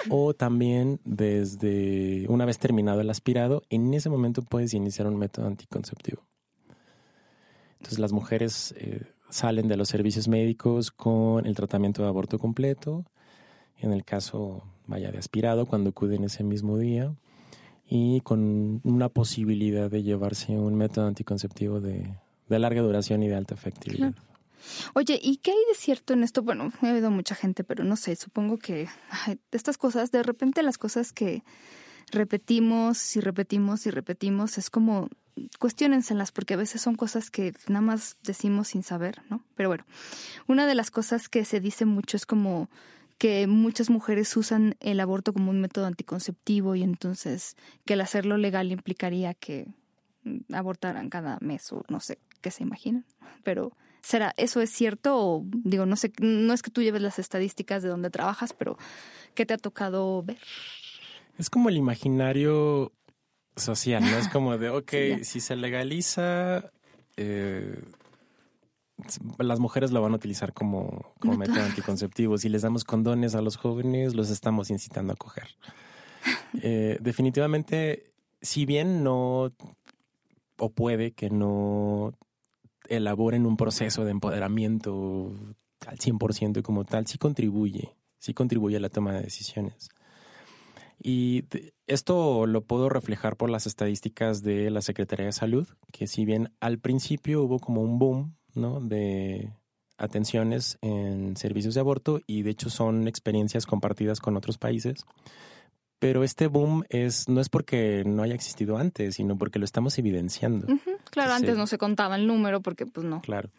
[0.09, 5.47] o también desde una vez terminado el aspirado, en ese momento puedes iniciar un método
[5.47, 6.23] anticonceptivo.
[7.79, 13.03] Entonces las mujeres eh, salen de los servicios médicos con el tratamiento de aborto completo,
[13.77, 17.13] en el caso vaya de aspirado, cuando acuden ese mismo día,
[17.85, 22.15] y con una posibilidad de llevarse un método anticonceptivo de,
[22.47, 24.13] larga duración y de alta efectividad.
[24.93, 26.41] Oye, ¿y qué hay de cierto en esto?
[26.41, 28.87] Bueno, he oído mucha gente, pero no sé, supongo que
[29.51, 31.43] estas cosas, de repente las cosas que
[32.11, 35.09] repetimos y repetimos y repetimos, es como
[35.59, 39.43] cuestionenselas porque a veces son cosas que nada más decimos sin saber, ¿no?
[39.55, 39.85] Pero bueno,
[40.47, 42.69] una de las cosas que se dice mucho es como
[43.17, 48.37] que muchas mujeres usan el aborto como un método anticonceptivo y entonces que el hacerlo
[48.37, 49.67] legal implicaría que
[50.23, 53.05] mm, abortaran cada mes o no sé qué se imaginan,
[53.43, 57.17] pero ¿será eso es cierto o digo no sé, no es que tú lleves las
[57.17, 58.77] estadísticas de donde trabajas, pero
[59.33, 60.37] ¿qué te ha tocado ver?
[61.39, 62.91] Es como el imaginario
[63.55, 64.17] social, ¿no?
[64.17, 66.71] Es como de, ok, si se legaliza,
[67.17, 67.81] eh,
[69.39, 72.37] las mujeres lo van a utilizar como, como método anticonceptivo.
[72.37, 75.47] Si les damos condones a los jóvenes, los estamos incitando a coger.
[76.61, 79.51] Eh, definitivamente, si bien no,
[80.57, 82.13] o puede que no
[82.89, 85.33] elaboren un proceso de empoderamiento
[85.87, 89.89] al 100% y como tal, sí contribuye, sí contribuye a la toma de decisiones.
[91.01, 91.43] Y
[91.85, 96.53] esto lo puedo reflejar por las estadísticas de la Secretaría de Salud, que si bien
[96.61, 98.79] al principio hubo como un boom ¿no?
[98.79, 99.51] de
[99.97, 105.05] atenciones en servicios de aborto y de hecho son experiencias compartidas con otros países,
[106.03, 109.97] pero este boom es no es porque no haya existido antes, sino porque lo estamos
[109.97, 110.67] evidenciando.
[111.09, 113.21] Claro, antes no se contaba el número porque pues no.
[113.21, 113.49] Claro.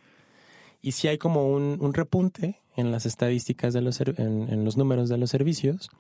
[0.82, 5.16] Y si hay como un, repunte en las estadísticas de los en los números de
[5.18, 5.90] los servicios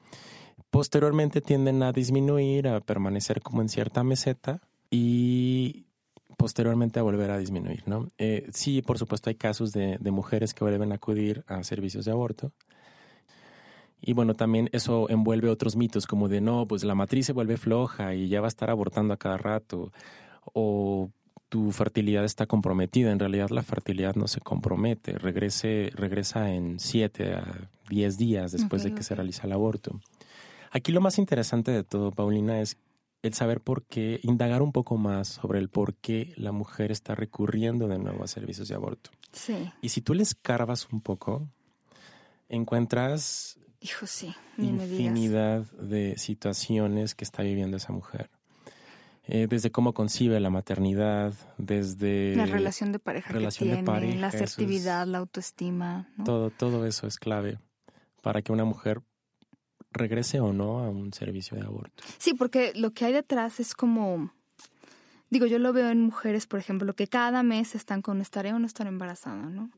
[0.70, 5.86] Posteriormente tienden a disminuir, a permanecer como en cierta meseta y
[6.36, 8.08] posteriormente a volver a disminuir, ¿no?
[8.18, 12.10] Eh, sí, por supuesto, hay casos de, mujeres que vuelven a acudir a servicios de
[12.10, 12.52] aborto.
[14.06, 17.56] Y bueno, también eso envuelve otros mitos como de no, pues la matriz se vuelve
[17.56, 19.92] floja y ya va a estar abortando a cada rato.
[20.52, 21.10] O
[21.48, 23.12] tu fertilidad está comprometida.
[23.12, 25.18] En realidad la fertilidad no se compromete.
[25.18, 30.00] Regrese, regresa en 7 a 10 días después de que se realiza el aborto.
[30.70, 32.76] Aquí lo más interesante de todo, Paulina, es
[33.22, 37.14] el saber por qué, indagar un poco más sobre el por qué la mujer está
[37.14, 39.10] recurriendo de nuevo a servicios de aborto.
[39.32, 39.70] Sí.
[39.80, 41.48] Y si tú le escarbas un poco,
[42.50, 48.30] encuentras Hijo, sí, infinidad de situaciones que está viviendo esa mujer.
[49.26, 54.28] Eh, desde cómo concibe la maternidad, desde la relación de pareja relación que tiene, la
[54.28, 56.08] asertividad, la autoestima.
[56.24, 57.58] Todo, todo eso es clave
[58.22, 59.02] para que una mujer
[59.92, 62.04] regrese o no a un servicio de aborto.
[62.16, 64.32] Sí, porque lo que hay detrás es como,
[65.28, 68.58] digo, yo lo veo en mujeres, por ejemplo, que cada mes están con estaré o
[68.58, 69.70] no estar embarazada, ¿no?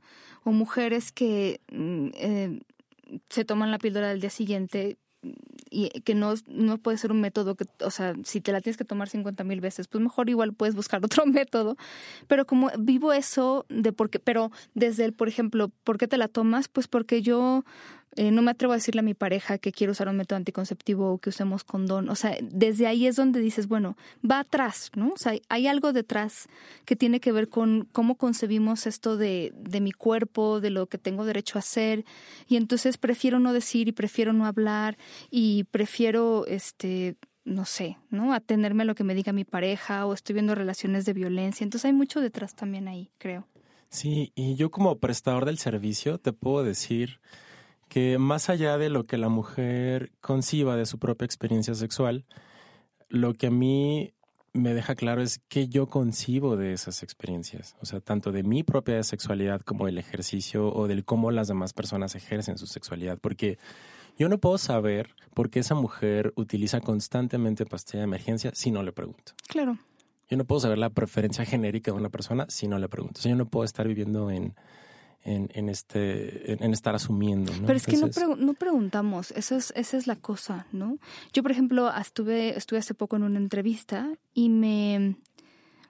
[0.45, 2.61] O mujeres que mm, eh,
[3.31, 4.99] se toman la píldora del día siguiente
[5.71, 8.77] y que no, no puede ser un método que, o sea, si te la tienes
[8.77, 11.77] que tomar 50 mil veces, pues mejor igual puedes buscar otro método.
[12.29, 16.19] Pero como vivo eso de por qué, pero desde el, por ejemplo, ¿por qué te
[16.19, 16.69] la tomas?
[16.69, 17.65] Pues porque yo
[18.17, 21.13] eh, no me atrevo a decirle a mi pareja que quiero usar un método anticonceptivo
[21.13, 22.09] o que usemos condón.
[22.09, 23.97] O sea, desde ahí es donde dices, bueno,
[24.29, 25.11] va atrás, ¿no?
[25.11, 26.49] O sea, hay algo detrás
[26.85, 30.99] que tiene que ver con cómo concebimos esto de, de mi cuerpo, de lo que
[30.99, 32.05] tengo derecho a hacer.
[32.49, 34.97] Y entonces prefiero no decir y prefiero no hablar
[35.31, 38.33] y prefiero, este, no sé, ¿no?
[38.33, 41.65] Atenerme a lo que me diga mi pareja o estoy viendo relaciones de violencia.
[41.65, 43.47] Entonces hay mucho detrás también ahí, creo.
[43.89, 47.21] Sí, y yo como prestador del servicio te puedo decir
[47.89, 52.25] que más allá de lo que la mujer conciba de su propia experiencia sexual,
[53.09, 54.13] lo que a mí
[54.53, 58.63] me deja claro es que yo concibo de esas experiencias, o sea, tanto de mi
[58.63, 63.59] propia sexualidad como del ejercicio o del cómo las demás personas ejercen su sexualidad, porque
[64.19, 68.83] yo no puedo saber por qué esa mujer utiliza constantemente pastilla de emergencia si no
[68.83, 69.33] le pregunto.
[69.47, 69.79] Claro.
[70.29, 73.21] Yo no puedo saber la preferencia genérica de una persona si no le pregunto.
[73.21, 74.55] O sea, yo no puedo estar viviendo en,
[75.27, 77.53] en, este, en, estar asumiendo.
[77.55, 77.67] ¿no?
[77.67, 80.99] Pero es que no, no, preguntamos, eso es, esa es la cosa, ¿no?
[81.33, 85.17] Yo, por ejemplo, estuve, estuve hace poco en una entrevista y me,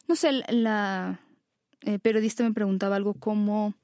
[0.08, 1.20] no sé, la
[1.82, 3.74] eh, periodista me preguntaba algo como,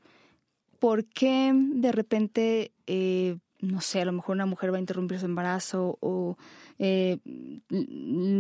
[0.79, 5.21] ¿por qué de repente, eh, no sé, a lo mejor una mujer va a interrumpir
[5.21, 6.39] su embarazo o
[6.79, 7.19] eh,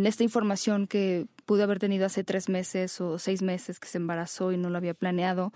[0.05, 4.51] esta información que pudo haber tenido hace tres meses o seis meses que se embarazó
[4.51, 5.53] y no lo había planeado?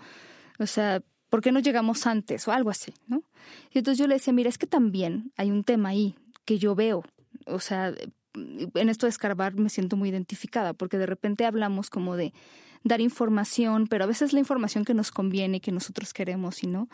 [0.59, 2.47] O sea, ¿por qué no llegamos antes?
[2.47, 3.23] O algo así, ¿no?
[3.73, 6.75] Y entonces yo le decía, mira, es que también hay un tema ahí que yo
[6.75, 7.03] veo,
[7.45, 7.93] o sea,
[8.33, 12.33] en esto de escarbar me siento muy identificada, porque de repente hablamos como de
[12.83, 16.87] dar información, pero a veces la información que nos conviene, que nosotros queremos y no.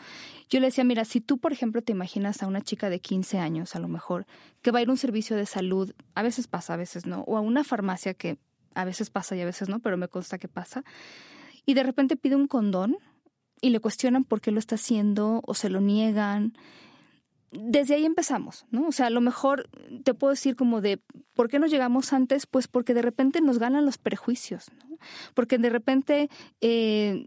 [0.48, 3.38] Yo le decía, mira, si tú, por ejemplo, te imaginas a una chica de 15
[3.38, 4.26] años, a lo mejor,
[4.62, 7.20] que va a ir a un servicio de salud, a veces pasa, a veces no,
[7.22, 8.38] o a una farmacia que
[8.74, 10.84] a veces pasa y a veces no, pero me consta que pasa,
[11.66, 12.96] y de repente pide un condón,
[13.60, 16.54] y le cuestionan por qué lo está haciendo o se lo niegan.
[17.56, 18.88] Desde ahí empezamos, ¿no?
[18.88, 19.68] O sea, a lo mejor
[20.02, 21.00] te puedo decir como de,
[21.34, 22.46] ¿por qué no llegamos antes?
[22.46, 24.98] Pues porque de repente nos ganan los prejuicios, ¿no?
[25.34, 27.26] Porque de repente eh,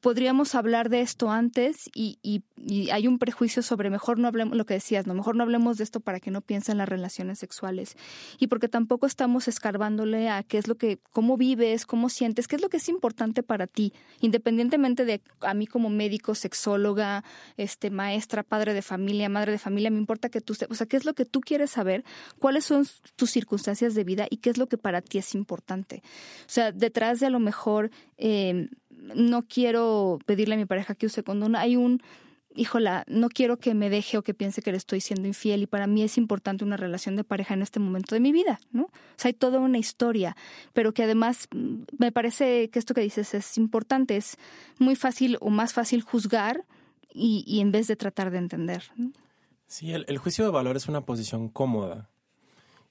[0.00, 2.42] podríamos hablar de esto antes y, y,
[2.90, 5.84] hay un prejuicio sobre mejor no hablemos, lo que decías, no, mejor no hablemos de
[5.84, 7.96] esto para que no piensen las relaciones sexuales
[8.38, 12.56] y porque tampoco estamos escarbándole a qué es lo que, cómo vives, cómo sientes, qué
[12.56, 17.22] es lo que es importante para ti, independientemente de a mí como médico, sexóloga,
[17.58, 20.96] este, maestra, padre de familia, madre de familia, me importa que tú, o sea, qué
[20.96, 22.04] es lo que tú quieres saber,
[22.38, 26.02] cuáles son tus circunstancias de vida y qué es lo que para ti es importante.
[26.42, 31.06] O sea, detrás de a lo mejor eh, no quiero pedirle a mi pareja que
[31.06, 31.56] use condón.
[31.56, 32.00] Hay un,
[32.54, 35.66] híjola, no quiero que me deje o que piense que le estoy siendo infiel y
[35.66, 38.84] para mí es importante una relación de pareja en este momento de mi vida, ¿no?
[38.84, 40.36] O sea, hay toda una historia,
[40.72, 44.36] pero que además mm, me parece que esto que dices es importante, es
[44.78, 46.64] muy fácil o más fácil juzgar
[47.12, 48.82] y, en vez de tratar de entender.
[49.66, 52.10] Sí, el juicio de valor es una posición cómoda.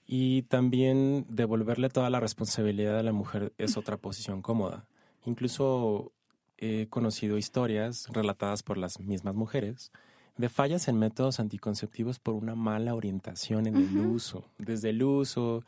[0.05, 4.85] Y también devolverle toda la responsabilidad a la mujer es otra posición cómoda.
[5.25, 6.11] Incluso
[6.57, 9.91] he conocido historias relatadas por las mismas mujeres
[10.37, 14.49] de fallas en métodos anticonceptivos por una mala orientación en el uso.
[14.57, 15.63] Desde el uso,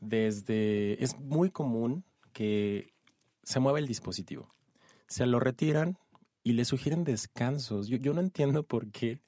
[0.00, 1.02] desde...
[1.02, 2.92] Es muy común que
[3.44, 4.52] se mueva el dispositivo.
[5.06, 5.96] Se lo retiran
[6.42, 7.88] y le sugieren descansos.
[7.88, 9.20] Yo, yo no entiendo por qué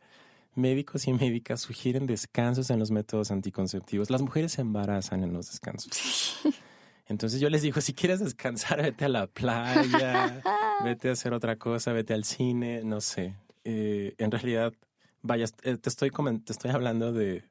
[0.54, 4.10] médicos y médicas sugieren descansos en los métodos anticonceptivos.
[4.10, 6.40] Las mujeres se embarazan en los descansos.
[7.06, 10.42] Entonces yo les digo, si quieres descansar, vete a la playa,
[10.84, 13.34] vete a hacer otra cosa, vete al cine, no sé.
[13.64, 14.72] Eh, en realidad,
[15.20, 17.44] vaya, eh, te estoy, te estoy hablando de,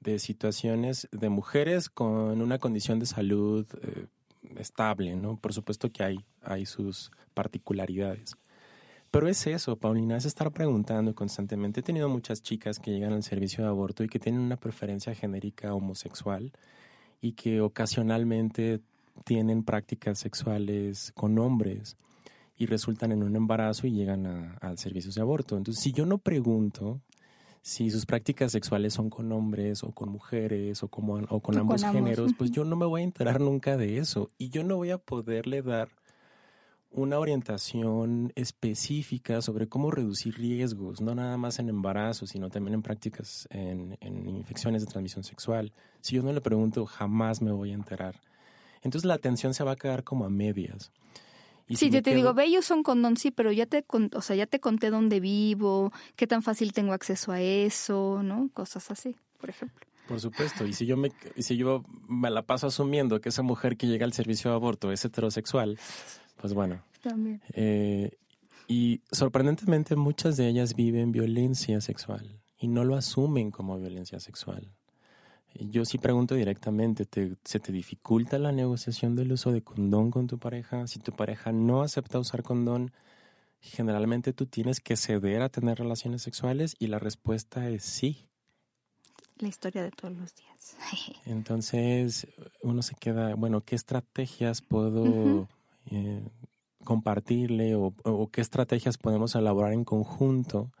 [0.00, 4.06] de, situaciones de mujeres con una condición de salud eh,
[4.56, 5.38] estable, ¿no?
[5.38, 8.36] Por supuesto que hay, hay sus particularidades.
[9.18, 11.80] Pero es eso, Paulina, es estar preguntando constantemente.
[11.80, 15.12] He tenido muchas chicas que llegan al servicio de aborto y que tienen una preferencia
[15.12, 16.52] genérica homosexual
[17.20, 18.78] y que ocasionalmente
[19.24, 21.96] tienen prácticas sexuales con hombres
[22.56, 25.56] y resultan en un embarazo y llegan a, al servicio de aborto.
[25.56, 27.00] Entonces, si yo no pregunto
[27.60, 31.82] si sus prácticas sexuales son con hombres o con mujeres o, como, o con ambos
[31.82, 34.90] géneros, pues yo no me voy a enterar nunca de eso y yo no voy
[34.90, 35.88] a poderle dar
[36.90, 42.82] una orientación específica sobre cómo reducir riesgos, no nada más en embarazo, sino también en
[42.82, 45.72] prácticas en, infecciones de transmisión sexual.
[46.00, 48.20] Si yo no le pregunto, jamás me voy a enterar.
[48.82, 50.90] Entonces la atención se va a quedar como a medias.
[51.66, 54.34] Y sí, yo te digo, ve, yo son condón, sí, pero ya te, o sea,
[54.34, 58.48] ya te conté dónde vivo, qué tan fácil tengo acceso a eso, ¿no?
[58.54, 59.86] Cosas así, por ejemplo.
[60.08, 63.76] Por supuesto, y si yo me, si yo me la paso asumiendo que esa mujer
[63.76, 65.78] que llega al servicio de aborto es heterosexual,
[66.40, 66.82] pues bueno.
[67.02, 67.40] También.
[67.52, 68.18] Eh,
[68.66, 74.72] y sorprendentemente muchas de ellas viven violencia sexual y no lo asumen como violencia sexual.
[75.54, 77.06] Yo sí pregunto directamente,
[77.44, 80.86] ¿se te dificulta la negociación del uso de condón con tu pareja?
[80.86, 82.92] Si tu pareja no acepta usar condón,
[83.60, 88.26] generalmente tú tienes que ceder a tener relaciones sexuales y la respuesta es sí.
[89.38, 90.76] La historia de todos los días.
[91.24, 92.28] Entonces
[92.62, 95.48] uno se queda, bueno, ¿qué estrategias puedo
[95.86, 96.22] eh,
[96.88, 100.72] compartirle o, qué estrategias podemos elaborar en conjunto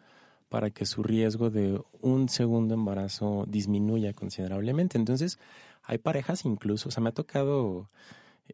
[0.48, 4.96] para que su riesgo de un segundo embarazo disminuya considerablemente?
[4.96, 5.38] Entonces
[5.82, 7.88] hay parejas incluso, o sea, me ha tocado...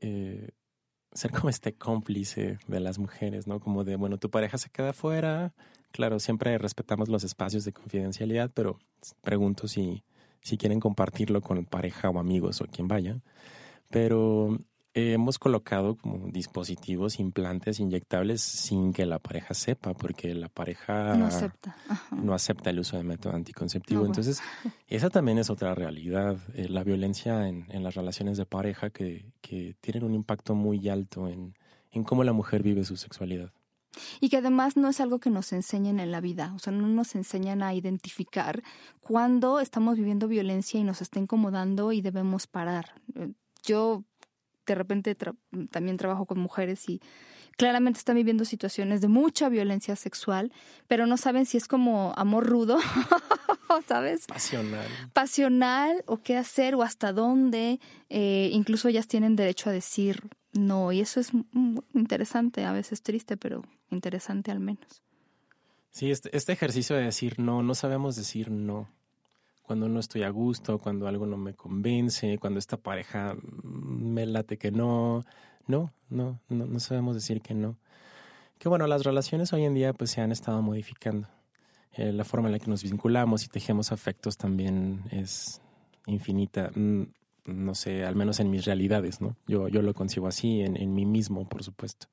[0.00, 0.48] Eh,
[1.12, 3.60] ser como este cómplice de las mujeres, ¿no?
[3.60, 5.54] Como de, bueno, tu pareja se queda fuera,
[5.92, 8.80] claro, siempre respetamos los espacios de confidencialidad, pero
[9.22, 10.02] pregunto si,
[10.42, 13.20] si quieren compartirlo con pareja o amigos o quien vaya.
[13.90, 14.58] Pero
[14.94, 21.26] hemos colocado como dispositivos, implantes inyectables sin que la pareja sepa, porque la pareja no
[21.26, 21.76] acepta,
[22.12, 24.06] no acepta el uso de método anticonceptivo.
[24.06, 24.40] Entonces,
[24.88, 29.32] esa también es otra realidad, eh, la violencia en, en, las relaciones de pareja que,
[29.40, 31.54] que tienen un impacto muy alto en,
[31.90, 33.52] en cómo la mujer vive su sexualidad.
[34.20, 36.88] Y que además no es algo que nos enseñen en la vida, o sea, no
[36.88, 38.62] nos enseñan a identificar
[39.00, 43.00] cuando estamos viviendo violencia y nos está incomodando y debemos parar.
[43.14, 43.32] Eh,
[43.62, 44.04] yo
[44.66, 45.16] de repente
[45.70, 47.00] también trabajo con mujeres y
[47.56, 50.52] claramente están viviendo situaciones de mucha violencia sexual,
[50.88, 52.78] pero no saben si es como amor rudo,
[53.88, 54.26] ¿sabes?
[54.26, 54.86] Pasional.
[55.12, 57.80] Pasional o qué hacer o hasta dónde.
[58.08, 61.30] Eh, incluso ellas tienen derecho a decir no y eso es
[61.94, 65.02] interesante, a veces triste, pero interesante al menos.
[65.90, 68.88] Sí, este, este ejercicio de decir no, no sabemos decir no
[69.64, 73.34] cuando no estoy a gusto, cuando algo no me convence, cuando esta pareja
[74.14, 75.24] me late que no.
[75.66, 77.78] No, no, no, sabemos decir que no.
[78.58, 81.28] Que bueno, las relaciones hoy en día pues se han estado modificando.
[81.92, 85.60] Eh, la forma en la que nos vinculamos y tejemos afectos también es
[86.06, 86.70] infinita.
[86.74, 87.04] Mm,
[87.46, 89.36] no sé, al menos en mis realidades, ¿no?
[89.46, 92.08] Yo, yo lo concibo así, en, en mí mismo, por supuesto.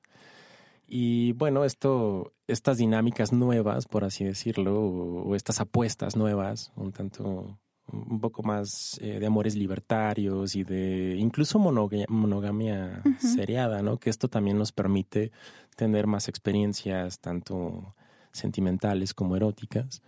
[0.94, 7.58] Y bueno, esto, estas dinámicas nuevas, por así decirlo, o, estas apuestas nuevas, un tanto,
[7.90, 13.98] un poco más eh, de amores libertarios y de incluso monogamia, seriada, ¿no?
[13.98, 15.32] Que esto también nos permite
[15.76, 17.94] tener más experiencias, tanto
[18.32, 20.02] sentimentales como eróticas.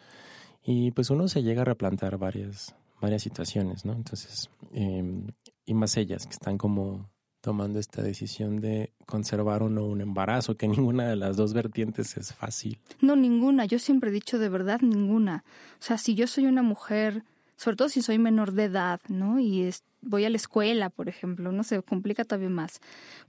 [0.64, 3.92] Y pues uno se llega a replantar varias, varias situaciones, ¿no?
[3.92, 5.26] Entonces, em,
[5.66, 7.10] y más ellas que están como
[7.42, 12.16] tomando esta decisión de conservar o no un embarazo, que ninguna de las dos vertientes
[12.16, 12.78] es fácil.
[13.00, 13.66] No, ninguna.
[13.66, 15.44] Yo siempre he dicho de verdad ninguna.
[15.74, 17.24] O sea, si yo soy una mujer,
[17.56, 19.38] sobre todo si soy menor de edad, ¿no?
[19.38, 22.80] Y es, voy a la escuela, por ejemplo, no se complica todavía más.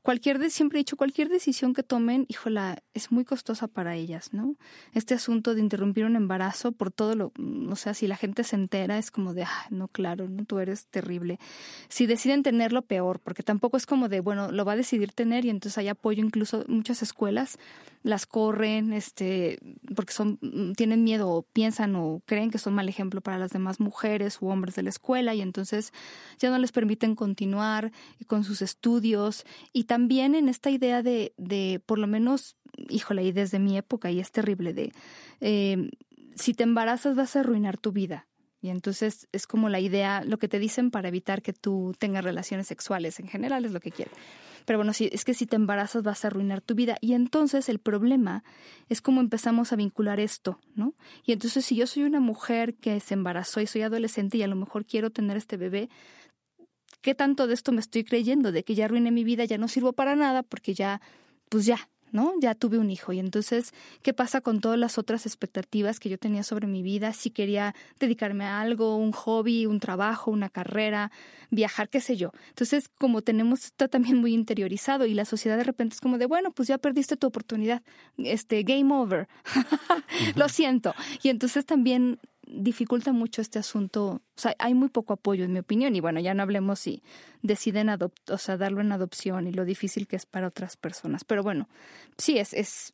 [0.01, 4.34] Cualquier de, siempre he dicho, cualquier decisión que tomen, híjola, es muy costosa para ellas,
[4.34, 4.55] ¿no?
[4.93, 8.43] Este asunto de interrumpir un embarazo por todo lo, mm, o sea, si la gente
[8.43, 11.39] se entera es como de, ah, no, claro, no, tú eres terrible.
[11.89, 15.45] Si deciden tenerlo, peor, porque tampoco es como de, bueno, lo va a decidir tener
[15.45, 17.57] y entonces hay apoyo, incluso muchas escuelas
[18.05, 19.57] las corren, este,
[19.95, 23.51] porque son, mm, tienen miedo o piensan o creen que son mal ejemplo para las
[23.51, 25.91] demás mujeres u hombres de la escuela y entonces
[26.38, 27.91] ya no les permiten continuar
[28.28, 32.55] con sus estudios y también en esta idea de, de por lo menos,
[32.89, 34.91] híjole, y desde mi época y es terrible de,
[35.41, 35.89] eh,
[36.36, 38.28] si te embarazas vas a arruinar tu vida.
[38.61, 42.24] Y entonces es como la idea, lo que te dicen para evitar que tú tengas
[42.24, 44.13] relaciones sexuales en general es lo que quieren.
[44.66, 46.97] Pero bueno, si, es que si te embarazas vas a arruinar tu vida.
[46.99, 48.43] Y entonces el problema
[48.89, 50.95] es cómo empezamos a vincular esto, ¿no?
[51.24, 54.47] Y entonces si yo soy una mujer que se embarazó y soy adolescente y a
[54.47, 55.89] lo mejor quiero tener este bebé,
[57.05, 58.51] ¿qué tanto de esto me estoy creyendo?
[58.51, 61.01] De que ya arruiné mi vida, ya no sirvo para nada porque ya,
[61.49, 62.33] pues ya, ¿no?
[62.41, 66.17] Ya tuve un hijo y entonces, ¿qué pasa con todas las otras expectativas que yo
[66.17, 67.13] tenía sobre mi vida?
[67.13, 71.11] Si quería dedicarme a algo, un hobby, un trabajo, una carrera,
[71.51, 72.31] viajar, qué sé yo.
[72.49, 76.25] Entonces, como tenemos está también muy interiorizado y la sociedad de repente es como de,
[76.25, 77.83] bueno, pues ya perdiste tu oportunidad,
[78.17, 79.27] este game over.
[80.35, 80.95] Lo siento.
[81.21, 84.05] Y entonces también dificulta mucho este asunto.
[84.05, 85.95] O sea, hay muy poco apoyo, en mi opinión.
[85.95, 87.01] Y bueno, ya no hablemos si
[87.41, 91.23] deciden o sea, darlo en adopción y lo difícil que es para otras personas.
[91.23, 91.67] Pero bueno,
[92.17, 92.93] sí, es, es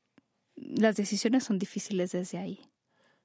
[0.56, 2.60] las decisiones son difíciles desde ahí.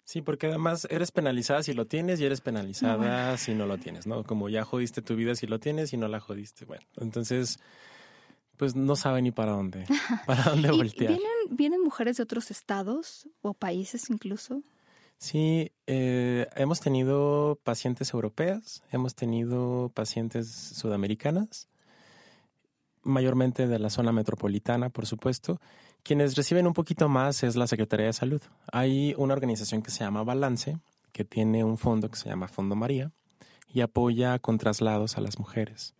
[0.05, 4.07] Sí, porque además eres penalizada si lo tienes y eres penalizada si no lo tienes,
[4.07, 4.23] ¿no?
[4.23, 6.65] Como ya jodiste tu vida si lo tienes y no la jodiste.
[6.65, 7.59] Bueno, entonces,
[8.57, 9.85] pues no sabe ni para dónde,
[10.27, 11.11] para dónde voltear.
[11.11, 14.63] ¿Vienen, ¿Vienen mujeres de otros estados o países incluso?
[15.19, 21.69] Sí, eh, hemos tenido pacientes europeas, hemos tenido pacientes sudamericanas,
[23.03, 25.61] mayormente de la zona metropolitana, por supuesto.
[26.03, 28.43] Quienes reciben un poquito más es la Secretaría de Salud.
[28.73, 30.79] Hay una organización que se llama Balance,
[31.13, 33.11] que tiene un fondo que se llama Fondo María
[33.73, 35.96] y apoya con traslados a las mujeres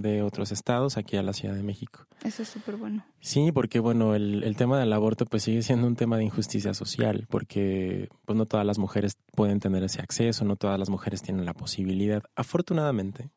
[0.00, 2.06] de otros estados aquí a la Ciudad de México.
[2.24, 3.04] Eso es súper bueno.
[3.20, 6.74] Sí, porque bueno, el, el, tema del aborto pues sigue siendo un tema de injusticia
[6.74, 11.22] social, porque pues no todas las mujeres pueden tener ese acceso, no todas las mujeres
[11.22, 12.22] tienen la posibilidad.
[12.34, 13.30] Afortunadamente,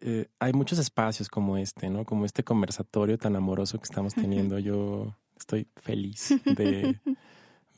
[0.00, 2.04] eh, hay muchos espacios como este, ¿no?
[2.04, 4.58] Como este conversatorio tan amoroso que estamos teniendo.
[4.58, 6.98] Yo estoy feliz de,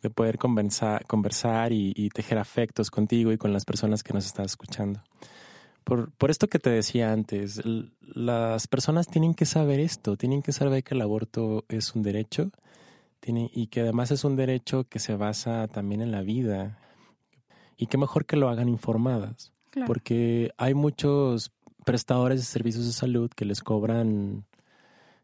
[0.03, 4.27] de poder conversar, conversar y, y, tejer afectos contigo y con las personas que nos
[4.27, 5.03] están escuchando.
[5.85, 7.62] Por, por esto que te decía antes,
[8.01, 12.51] las personas tienen que saber esto, tienen que saber que el aborto es un derecho
[13.24, 16.78] tiene, y que además es un derecho que se basa también en la vida.
[17.76, 19.87] Y qué mejor que lo hagan informadas, claro.
[19.87, 21.53] porque hay muchos
[21.85, 24.45] prestadores de servicios de salud que les cobran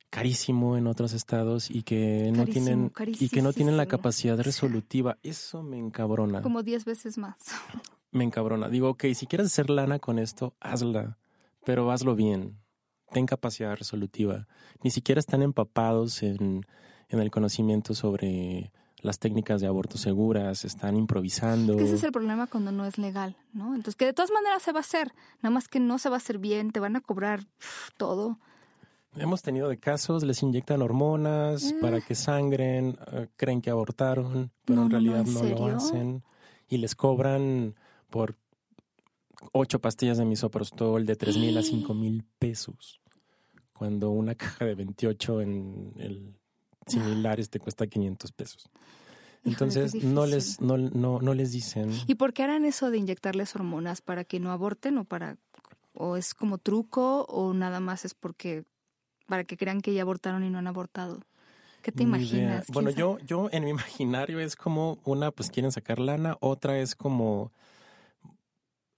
[0.09, 5.19] carísimo en otros estados y que no tienen y que no tienen la capacidad resolutiva.
[5.23, 6.43] Eso me encabrona.
[6.43, 7.37] Como diez veces más.
[8.13, 8.69] Me encabrona.
[8.69, 11.19] Digo, ok, si quieres hacer lana con esto, hazla,
[11.65, 12.59] pero hazlo bien.
[13.13, 14.47] Ten capacidad resolutiva.
[14.83, 16.67] Ni siquiera están empapados en,
[17.09, 21.77] en el conocimiento sobre las técnicas de aborto seguras, están improvisando.
[21.77, 23.75] Que ese es el problema cuando no es legal, ¿no?
[23.75, 26.17] Entonces, que de todas maneras se va a hacer, nada más que no se va
[26.17, 27.47] a hacer bien, te van a cobrar
[27.97, 28.39] todo.
[29.17, 31.79] Hemos tenido de casos, les inyectan hormonas eh.
[31.81, 35.77] para que sangren, uh, creen que abortaron, pero no, en realidad no, ¿en no lo
[35.77, 36.23] hacen.
[36.69, 37.75] Y les cobran
[38.11, 38.37] por
[39.53, 43.01] ocho pastillas de misoprostol de tres mil a cinco mil pesos.
[43.73, 46.35] Cuando una caja de 28 en el
[46.87, 48.69] similares te cuesta 500 pesos.
[49.45, 51.91] Entonces Híjole, no les no, no, no les dicen.
[52.07, 55.39] ¿Y por qué harán eso de inyectarles hormonas para que no aborten o para
[55.95, 58.65] o es como truco o nada más es porque
[59.27, 61.21] para que crean que ya abortaron y no han abortado?
[61.81, 62.67] ¿Qué te imaginas?
[62.69, 66.95] Bueno, yo yo en mi imaginario es como una pues quieren sacar lana, otra es
[66.95, 67.53] como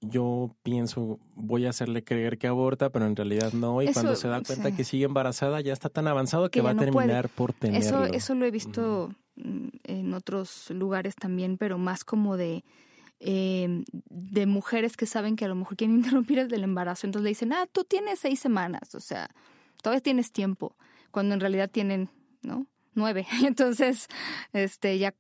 [0.03, 3.81] yo pienso, voy a hacerle creer que aborta, pero en realidad no.
[3.83, 4.77] Y eso, cuando se da cuenta sí.
[4.77, 7.37] que sigue embarazada, ya está tan avanzado que, que va a terminar puede.
[7.37, 8.05] por tenerlo.
[8.05, 9.71] Eso, eso lo he visto uh-huh.
[9.85, 12.65] en otros lugares también, pero más como de,
[13.21, 17.07] eh, de mujeres que saben que a lo mejor quieren interrumpir el embarazo.
[17.07, 19.31] Entonces le dicen, ah, tú tienes seis semanas, o sea,
[19.83, 20.77] todavía tienes tiempo,
[21.13, 22.11] cuando en realidad tienen,
[22.43, 22.67] ¿no?
[22.95, 23.27] Nueve.
[23.47, 24.09] Entonces,
[24.53, 25.15] este, ya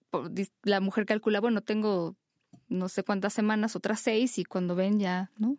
[0.64, 2.16] la mujer calcula, bueno, tengo
[2.73, 5.59] no sé cuántas semanas, otras seis, y cuando ven ya, ¿no?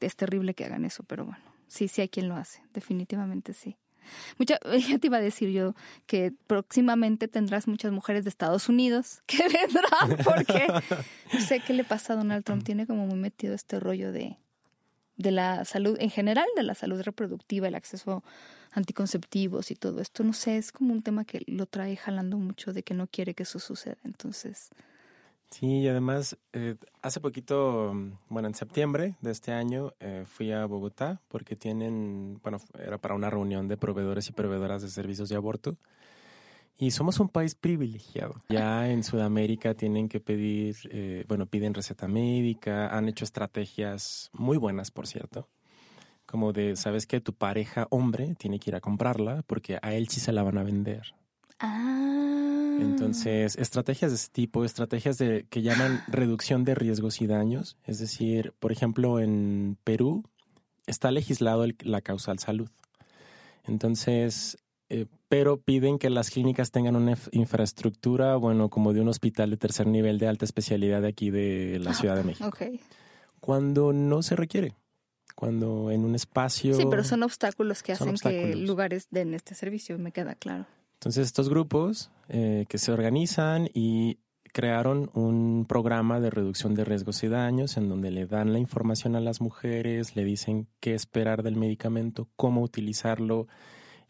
[0.00, 3.76] Es terrible que hagan eso, pero bueno, sí, sí hay quien lo hace, definitivamente sí.
[4.38, 4.58] Mucha,
[4.88, 5.74] ya te iba a decir yo
[6.06, 10.66] que próximamente tendrás muchas mujeres de Estados Unidos que vendrán, porque
[11.32, 14.38] no sé qué le pasa a Donald Trump, tiene como muy metido este rollo de,
[15.16, 18.22] de la salud, en general de la salud reproductiva, el acceso a
[18.72, 22.72] anticonceptivos y todo esto, no sé, es como un tema que lo trae jalando mucho
[22.72, 24.70] de que no quiere que eso suceda, entonces
[25.52, 27.94] Sí, y además, eh, hace poquito,
[28.30, 33.14] bueno, en septiembre de este año eh, fui a Bogotá porque tienen, bueno, era para
[33.14, 35.76] una reunión de proveedores y proveedoras de servicios de aborto.
[36.78, 38.36] Y somos un país privilegiado.
[38.48, 44.56] Ya en Sudamérica tienen que pedir, eh, bueno, piden receta médica, han hecho estrategias muy
[44.56, 45.50] buenas, por cierto.
[46.24, 50.08] Como de, sabes que tu pareja hombre tiene que ir a comprarla porque a él
[50.08, 51.14] sí se la van a vender.
[51.60, 52.11] Ah.
[52.80, 57.98] Entonces, estrategias de ese tipo, estrategias de que llaman reducción de riesgos y daños, es
[57.98, 60.24] decir, por ejemplo, en Perú
[60.86, 62.70] está legislado el, la causal salud.
[63.64, 64.58] Entonces,
[64.88, 69.56] eh, pero piden que las clínicas tengan una infraestructura, bueno, como de un hospital de
[69.56, 72.48] tercer nivel de alta especialidad de aquí de la Ciudad de México.
[72.48, 72.80] Okay.
[73.40, 74.74] Cuando no se requiere
[75.34, 76.74] cuando en un espacio.
[76.74, 78.44] Sí, pero son obstáculos que hacen obstáculos.
[78.44, 80.66] que lugares den este servicio, me queda claro.
[81.02, 84.20] Entonces, estos grupos eh, que se organizan y
[84.52, 89.16] crearon un programa de reducción de riesgos y daños en donde le dan la información
[89.16, 93.48] a las mujeres, le dicen qué esperar del medicamento, cómo utilizarlo.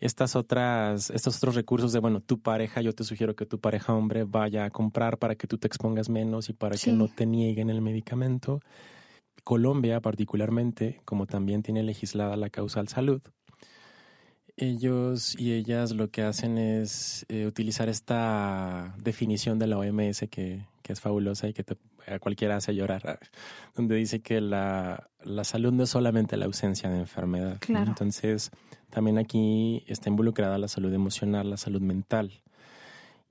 [0.01, 3.95] Estas otras, estos otros recursos de, bueno, tu pareja, yo te sugiero que tu pareja
[3.95, 6.90] hombre vaya a comprar para que tú te expongas menos y para sí.
[6.90, 8.61] que no te nieguen el medicamento.
[9.45, 13.22] Colombia, particularmente, como también tiene legislada la causal salud,
[14.57, 20.67] ellos y ellas lo que hacen es eh, utilizar esta definición de la OMS que,
[20.83, 21.77] que es fabulosa y que te,
[22.07, 23.21] a cualquiera hace llorar,
[23.75, 27.59] donde dice que la, la, salud no es solamente la ausencia de enfermedad.
[27.61, 27.89] Claro.
[27.89, 28.51] Entonces,
[28.91, 32.43] también aquí está involucrada la salud emocional, la salud mental.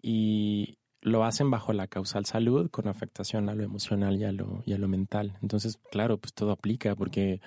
[0.02, 4.64] Y lo hacen bajo la causal salud con afectación a lo emocional y a lo,
[4.66, 5.38] y a lo mental.
[5.42, 7.42] Entonces, claro, pues todo aplica porque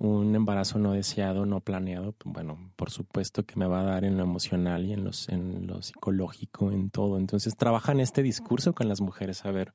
[0.00, 4.16] un embarazo no deseado, no planeado, bueno, por supuesto que me va a dar en
[4.16, 7.18] lo emocional y en, los, en lo psicológico, en todo.
[7.18, 9.74] Entonces trabajan este discurso con las mujeres, a ver,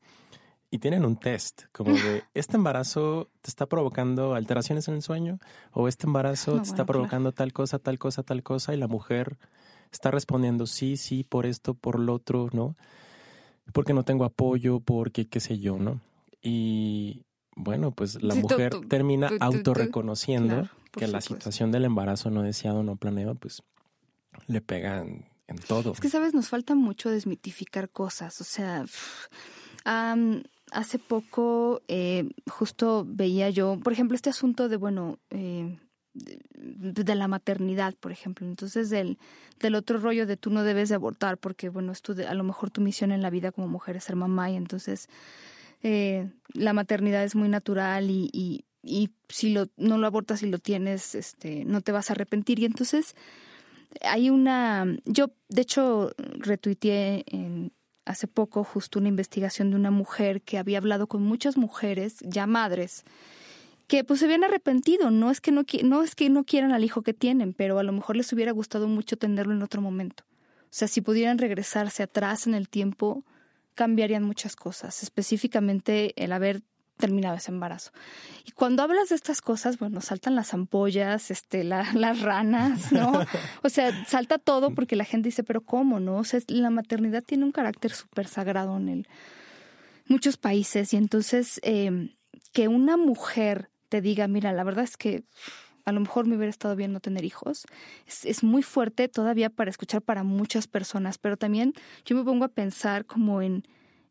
[0.72, 5.38] y tienen un test, como de, ¿este embarazo te está provocando alteraciones en el sueño?
[5.72, 8.74] ¿O este embarazo te está provocando tal cosa, tal cosa, tal cosa?
[8.74, 9.38] Y la mujer
[9.92, 12.76] está respondiendo, sí, sí, por esto, por lo otro, ¿no?
[13.74, 16.02] Porque no tengo apoyo, porque qué sé yo, ¿no?
[16.42, 17.26] Y
[17.56, 23.36] bueno, pues la mujer termina autorreconociendo que la situación del embarazo no deseado, no planeado,
[23.36, 23.64] pues
[24.48, 25.94] le pegan en todo.
[25.94, 26.34] Es que, ¿sabes?
[26.34, 28.40] Nos falta mucho desmitificar cosas.
[28.42, 28.86] O sea,
[30.72, 35.78] hace poco eh, justo veía yo, por ejemplo, este asunto de, bueno, eh,
[36.14, 38.48] de, la maternidad, por ejemplo.
[38.48, 39.18] Entonces, del,
[39.60, 42.70] del otro rollo de tú no debes de abortar porque, bueno, es a lo mejor
[42.70, 45.10] tu misión en la vida como mujer es ser mamá y entonces
[45.84, 50.48] eh, la maternidad es muy natural y, y, y si lo, no lo abortas y
[50.48, 52.60] lo tienes, este, no te vas a arrepentir.
[52.60, 53.16] Y entonces
[54.02, 57.26] hay una, yo de hecho retuiteé
[58.06, 62.46] hace poco justo una investigación de una mujer que había hablado con muchas mujeres, ya
[62.48, 63.04] madres,
[63.88, 66.84] que pues se habían arrepentido, no es que no, no es que no quieran al
[66.84, 70.24] hijo que tienen, pero a lo mejor les hubiera gustado mucho tenerlo en otro momento.
[70.64, 73.24] O sea, si pudieran regresarse atrás en el tiempo,
[73.76, 76.64] cambiarían muchas cosas, específicamente el haber
[76.98, 77.92] terminado ese embarazo.
[78.46, 83.12] Y cuando hablas de estas cosas, bueno, saltan las ampollas, este, las ranas, ¿no?
[83.64, 86.18] O sea, salta todo porque la gente dice, pero ¿cómo, no?
[86.18, 89.08] O sea, la maternidad tiene un carácter súper sagrado en el,
[90.08, 92.16] muchos países y entonces eh,
[92.54, 95.24] que una mujer te diga, mira, la verdad es que
[95.86, 97.66] a lo mejor me hubiera estado bien no tener hijos,
[98.08, 101.74] es, es muy fuerte todavía para escuchar para muchas personas, pero también
[102.06, 103.64] yo me pongo a pensar como en,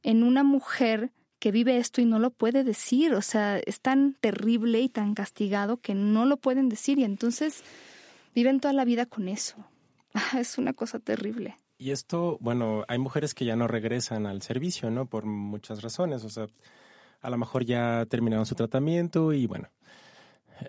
[0.03, 1.13] en una mujer
[1.45, 5.15] que vive esto y no lo puede decir, o sea, es tan terrible y tan
[5.15, 7.63] castigado que no lo pueden decir y entonces
[8.35, 9.57] viven toda la vida con eso.
[10.39, 11.57] Es una cosa terrible.
[11.77, 15.07] Y esto, bueno, hay mujeres que ya no regresan al servicio, ¿no?
[15.07, 16.47] Por muchas razones, o sea,
[17.21, 19.69] a lo mejor ya terminaron su tratamiento y bueno.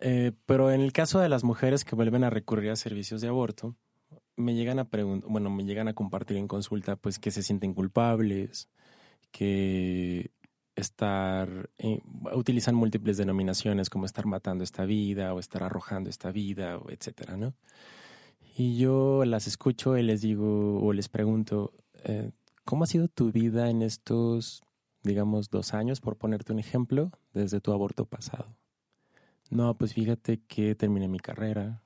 [0.01, 3.27] Eh, pero en el caso de las mujeres que vuelven a recurrir a servicios de
[3.27, 3.75] aborto,
[4.35, 7.73] me llegan a preguntar, bueno, me llegan a compartir en consulta, pues que se sienten
[7.73, 8.69] culpables,
[9.31, 10.31] que
[10.75, 12.01] estar, eh,
[12.33, 17.53] utilizan múltiples denominaciones como estar matando esta vida o estar arrojando esta vida, etcétera, ¿no?
[18.57, 21.73] Y yo las escucho y les digo o les pregunto,
[22.03, 22.31] eh,
[22.63, 24.63] ¿cómo ha sido tu vida en estos,
[25.03, 28.55] digamos, dos años, por ponerte un ejemplo, desde tu aborto pasado?
[29.49, 31.83] No, pues fíjate que terminé mi carrera,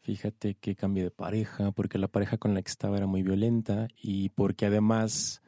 [0.00, 3.88] fíjate que cambié de pareja, porque la pareja con la que estaba era muy violenta
[3.96, 5.42] y porque además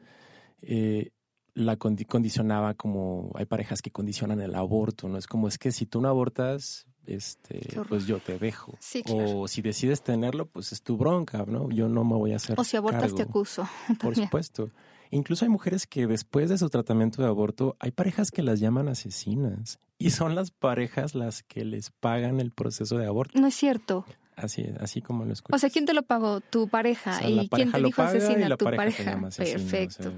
[0.61, 1.11] eh,
[1.53, 5.17] la condicionaba como hay parejas que condicionan el aborto, ¿no?
[5.17, 8.77] Es como es que si tú no abortas, este, pues yo te dejo.
[9.09, 11.69] O si decides tenerlo, pues es tu bronca, ¿no?
[11.69, 12.59] Yo no me voy a hacer.
[12.59, 13.67] O si abortas te acuso.
[14.01, 14.69] Por supuesto.
[15.09, 18.87] Incluso hay mujeres que después de su tratamiento de aborto, hay parejas que las llaman
[18.87, 19.77] asesinas.
[20.01, 23.39] Y son las parejas las que les pagan el proceso de aborto.
[23.39, 24.05] No es cierto.
[24.35, 25.55] Así, así como lo escuchas.
[25.55, 26.41] O sea, ¿quién te lo pagó?
[26.41, 27.27] ¿Tu pareja?
[27.27, 28.57] ¿Y quién te dijo asesina?
[28.57, 29.19] ¿Tu pareja?
[29.37, 30.11] Perfecto.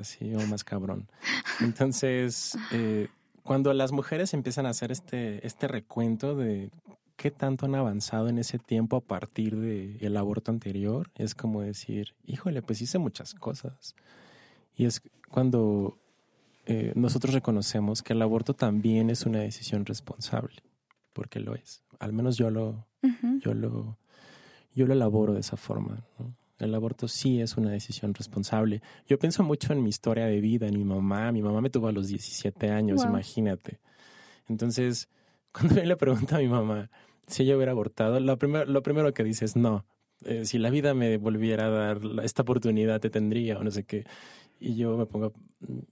[0.00, 1.08] así o más cabrón.
[1.60, 3.08] Entonces, eh,
[3.42, 6.70] cuando las mujeres empiezan a hacer este, este recuento de
[7.16, 11.62] qué tanto han avanzado en ese tiempo a partir del el aborto anterior, es como
[11.62, 13.94] decir, híjole, pues hice muchas cosas.
[14.76, 15.98] Y es cuando
[16.66, 20.62] eh, nosotros reconocemos que el aborto también es una decisión responsable,
[21.12, 21.82] porque lo es.
[21.98, 22.86] Al menos yo lo,
[23.40, 23.98] yo lo,
[24.74, 26.04] yo lo elaboro de esa forma.
[26.58, 28.82] El aborto sí es una decisión responsable.
[29.08, 31.32] Yo pienso mucho en mi historia de vida, en mi mamá.
[31.32, 33.80] Mi mamá me tuvo a los 17 años, imagínate.
[34.48, 35.08] Entonces,
[35.52, 36.90] cuando yo le pregunto a mi mamá
[37.26, 39.84] si ella hubiera abortado, lo primero, lo primero que dice es no.
[40.24, 43.84] Eh, si la vida me volviera a dar esta oportunidad, te tendría o no sé
[43.84, 44.04] qué.
[44.64, 45.32] Y yo me pongo,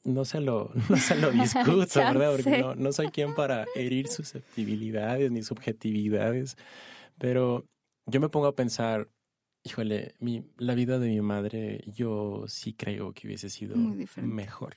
[0.05, 2.33] no se lo, no se lo discuto, ¿verdad?
[2.37, 6.57] Porque no, no soy quien para herir susceptibilidades ni subjetividades.
[7.19, 7.67] Pero
[8.07, 9.09] yo me pongo a pensar,
[9.65, 13.77] híjole, mi, la vida de mi madre, yo sí creo que hubiese sido
[14.23, 14.77] mejor,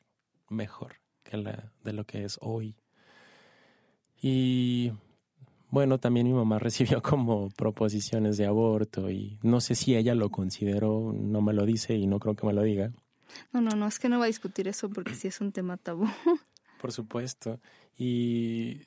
[0.50, 2.76] mejor que la de lo que es hoy.
[4.22, 4.92] Y
[5.70, 10.30] bueno, también mi mamá recibió como proposiciones de aborto y no sé si ella lo
[10.30, 12.92] consideró, no me lo dice y no creo que me lo diga.
[13.52, 15.78] No, no, no, es que no va a discutir eso porque sí es un tema
[15.78, 16.08] tabú.
[16.82, 17.60] Por supuesto.
[17.98, 18.82] Y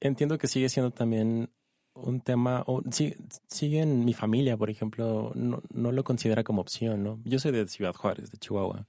[0.00, 1.50] entiendo que sigue siendo también
[1.94, 2.82] un tema, o
[3.48, 7.20] sigue, en mi familia, por ejemplo, no, no lo considera como opción, ¿no?
[7.24, 8.86] Yo soy de Ciudad Juárez, de Chihuahua.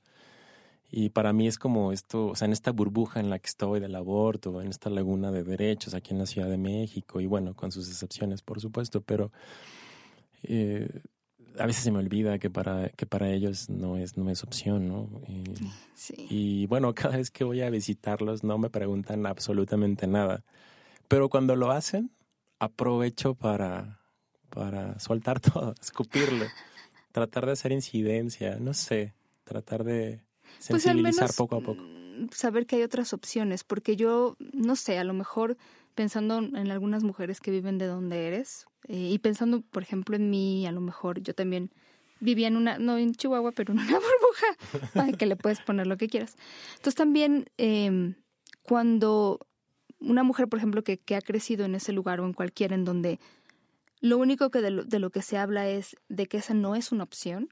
[0.89, 3.79] Y para mí es como esto, o sea, en esta burbuja en la que estoy
[3.79, 7.55] del aborto, en esta laguna de derechos aquí en la Ciudad de México, y bueno,
[7.55, 9.31] con sus excepciones, por supuesto, pero
[10.43, 11.01] eh,
[11.57, 14.87] a veces se me olvida que para, que para ellos no es, no es opción,
[14.87, 15.09] ¿no?
[15.27, 15.43] Y,
[16.29, 20.43] y bueno, cada vez que voy a visitarlos no me preguntan absolutamente nada.
[21.07, 22.11] Pero cuando lo hacen,
[22.59, 23.99] aprovecho para,
[24.49, 26.45] para soltar todo, escupirlo,
[27.11, 30.23] tratar de hacer incidencia, no sé, tratar de
[30.67, 31.83] pues sensibilizar poco a poco.
[32.31, 35.57] Saber que hay otras opciones, porque yo, no sé, a lo mejor
[35.95, 40.29] pensando en algunas mujeres que viven de donde eres eh, y pensando, por ejemplo, en
[40.29, 41.71] mí, a lo mejor yo también
[42.19, 43.99] vivía en una, no en Chihuahua, pero en una
[44.95, 46.35] burbuja, que le puedes poner lo que quieras.
[46.71, 48.15] Entonces también em,
[48.61, 49.39] cuando
[49.99, 52.85] una mujer, por ejemplo, que, que, ha crecido en ese lugar o en cualquiera en
[52.85, 53.19] donde
[54.01, 56.75] lo único que de lo, de lo que se habla es de que esa no
[56.75, 57.49] es una opción,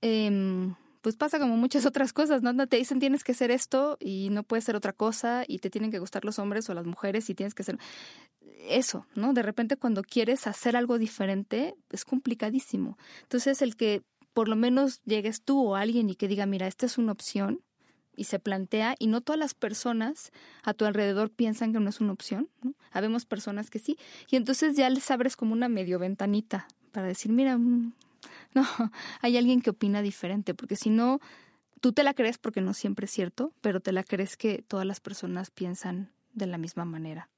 [0.00, 2.66] eh, pues pasa como muchas otras cosas, ¿no?
[2.66, 5.90] Te dicen tienes que hacer esto y no puedes ser otra cosa y te tienen
[5.90, 7.78] que gustar los hombres o las mujeres y tienes que ser
[8.68, 9.34] eso, ¿no?
[9.34, 12.96] De repente cuando quieres hacer algo diferente es complicadísimo.
[13.22, 16.86] Entonces el que por lo menos llegues tú o alguien y que diga, mira, esta
[16.86, 17.60] es una opción
[18.14, 20.32] y se plantea y no todas las personas
[20.62, 22.74] a tu alrededor piensan que no es una opción, ¿no?
[22.92, 23.98] Habemos personas que sí
[24.30, 27.92] y entonces ya les abres como una medio ventanita para decir, mira, mm,
[28.54, 28.66] No,
[29.22, 31.20] hay alguien que opina diferente, porque si no,
[31.80, 34.86] tú te la crees porque no siempre es cierto, pero te la crees que todas
[34.86, 37.30] las personas piensan de la misma manera.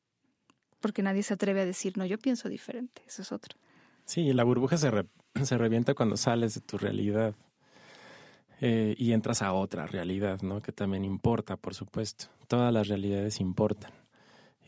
[0.80, 3.56] Porque nadie se atreve a decir, no, yo pienso diferente, eso es otro.
[4.04, 4.90] Sí, la burbuja se,
[5.44, 7.34] se revienta cuando sales de tu realidad
[8.60, 10.60] eh, y entras a otra realidad, ¿no?
[10.62, 12.26] Que también importa, por supuesto.
[12.48, 13.92] Todas las realidades importan.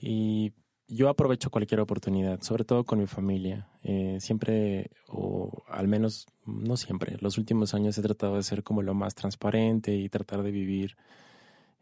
[0.00, 0.52] Y
[0.88, 3.68] yo aprovecho cualquier oportunidad, sobre todo con mi familia.
[3.82, 8.82] Eh, siempre, o al menos no siempre, los últimos años he tratado de ser como
[8.82, 10.96] lo más transparente y tratar de vivir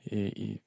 [0.07, 0.61] eh,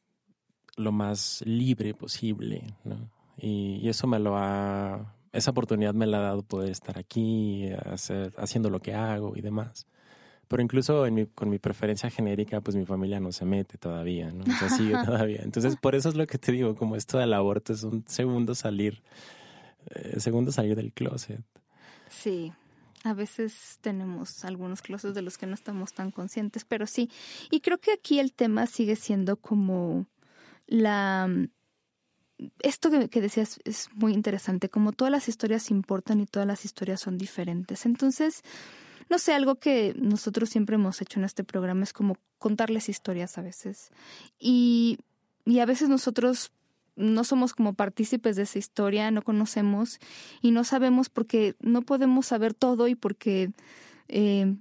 [0.76, 3.10] lo más libre posible, ¿no?
[3.38, 8.34] Y, eso me lo ha, esa oportunidad me la ha dado poder estar aquí, hacer,
[8.38, 9.88] haciendo lo que hago y demás.
[10.48, 14.32] Pero incluso en mi, con mi preferencia genérica, pues mi familia no se mete todavía,
[14.32, 14.43] ¿no?
[14.43, 15.41] O sea, sigue todavía.
[15.43, 18.56] Entonces, por eso es lo que te digo, como esto del aborto es un segundo
[18.56, 19.02] salir,
[19.89, 21.41] eh, segundo salir del closet.
[22.10, 22.54] Sí,
[23.04, 27.10] a veces tenemos algunos closets de los que no estamos tan conscientes, pero sí.
[27.52, 30.08] Y creo que aquí el tema sigue siendo como
[30.66, 31.30] la...
[32.60, 36.66] Esto que, que decías es muy interesante, como todas las historias importan y todas las
[36.66, 37.86] historias son diferentes.
[37.86, 38.43] Entonces,
[39.10, 43.38] no sé, algo que nosotros siempre hemos hecho en este programa es como contarles historias
[43.38, 43.91] a veces.
[44.39, 44.99] Y,
[45.45, 46.51] y a veces nosotros
[46.95, 49.99] no somos como partícipes de esa historia, no conocemos
[50.41, 53.51] y no sabemos porque no podemos saber todo y porque
[54.08, 54.55] eh,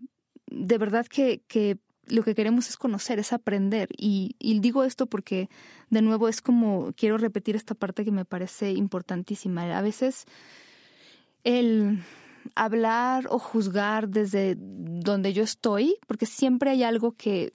[0.47, 3.89] de verdad que, que lo que queremos es conocer, es aprender.
[3.97, 5.49] Y, y, digo esto porque,
[5.91, 9.77] de nuevo, es como, quiero repetir esta parte que me parece importantísima.
[9.77, 10.27] A veces
[11.43, 12.01] el
[12.55, 17.53] hablar o juzgar desde donde yo estoy, porque siempre hay algo que,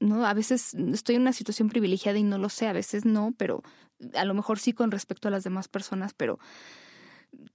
[0.00, 0.26] ¿no?
[0.26, 3.62] A veces estoy en una situación privilegiada y no lo sé, a veces no, pero
[4.14, 6.38] a lo mejor sí con respecto a las demás personas, pero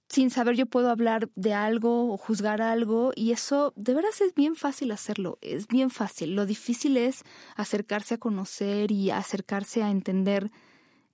[0.08, 4.34] sin saber yo puedo hablar de algo o juzgar algo y eso de veras es
[4.34, 6.34] bien fácil hacerlo, es bien fácil.
[6.34, 7.22] Lo difícil es
[7.54, 10.50] acercarse a conocer y acercarse a entender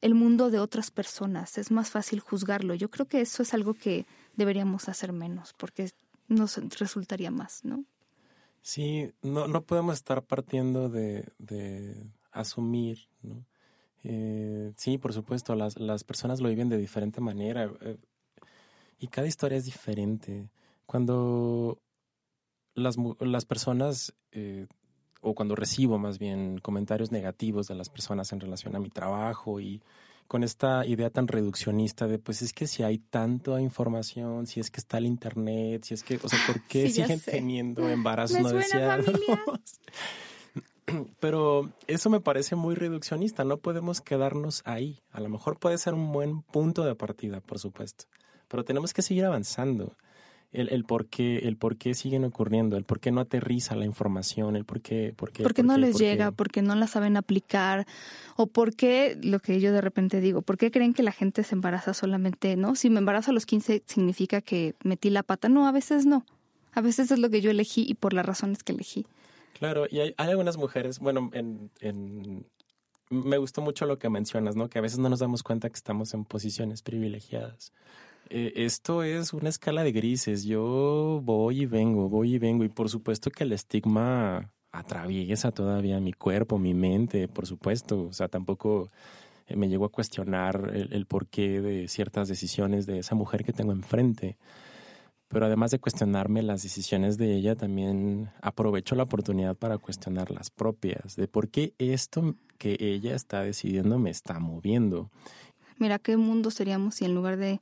[0.00, 2.74] el mundo de otras personas, es más fácil juzgarlo.
[2.74, 4.06] Yo creo que eso es algo que
[4.36, 5.90] deberíamos hacer menos, porque
[6.28, 7.84] nos resultaría más, ¿no?
[8.62, 11.26] Sí, no, no podemos estar partiendo de,
[12.32, 13.44] asumir, ¿no?
[14.02, 17.96] Eh, sí, por supuesto, las, las personas lo viven de diferente manera eh,
[18.98, 20.50] y cada historia es diferente.
[20.86, 21.78] Cuando
[22.74, 24.66] las, las personas, eh,
[25.20, 29.60] o cuando recibo más bien comentarios negativos de las personas en relación a mi trabajo
[29.60, 29.82] y
[30.26, 34.70] con esta idea tan reduccionista de pues es que si hay tanta información, si es
[34.70, 38.48] que está el internet, si es que, o sea, ¿por qué siguen teniendo embarazos no
[38.50, 39.06] deseados?
[41.18, 45.00] Pero eso me parece muy reduccionista, no podemos quedarnos ahí.
[45.10, 48.04] A lo mejor puede ser un buen punto de partida, por supuesto,
[48.48, 49.96] pero tenemos que seguir avanzando
[50.54, 53.84] el, el, por qué, el por qué siguen ocurriendo, el por qué no aterriza la
[53.84, 55.12] información, el por qué...
[55.14, 57.86] Por qué, porque no les llega, porque no la saben aplicar,
[58.36, 61.42] o por qué, lo que yo de repente digo, ¿por qué creen que la gente
[61.42, 62.76] se embaraza solamente, no?
[62.76, 65.48] Si me embarazo a los 15 significa que metí la pata.
[65.48, 66.24] No, a veces no.
[66.72, 69.06] A veces es lo que yo elegí y por las razones que elegí.
[69.58, 72.46] Claro, y hay, hay algunas mujeres, bueno, en, en,
[73.10, 74.68] me gustó mucho lo que mencionas, ¿no?
[74.68, 77.72] Que a veces no nos damos cuenta que estamos en posiciones privilegiadas.
[78.30, 80.44] Eh, esto es una escala de grises.
[80.44, 82.64] Yo voy y vengo, voy y vengo.
[82.64, 88.06] Y por supuesto que el estigma atraviesa todavía mi cuerpo, mi mente, por supuesto.
[88.08, 88.90] O sea, tampoco
[89.46, 93.72] eh, me llego a cuestionar el, porqué de ciertas decisiones de esa mujer que tengo
[93.72, 94.36] enfrente.
[95.28, 100.50] pero además de cuestionarme las decisiones de ella, también aprovecho la oportunidad para cuestionar las
[100.50, 105.10] propias, de por qué esto que ella está decidiendo me está moviendo.
[105.78, 107.60] Mira, ¿qué mundo seríamos si en lugar de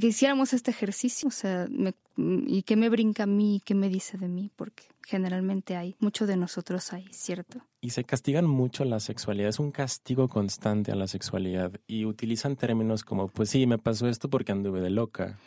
[0.00, 1.68] que hiciéramos este ejercicio, o sea,
[2.16, 3.62] ¿y qué me brinca a mí?
[3.64, 4.50] ¿Qué me dice de mí?
[4.54, 7.60] Porque generalmente hay, mucho de nosotros hay, ¿cierto?
[7.80, 12.56] Y se castigan mucho la sexualidad, es un castigo constante a la sexualidad y utilizan
[12.56, 15.38] términos como, pues sí, me pasó esto porque anduve de loca.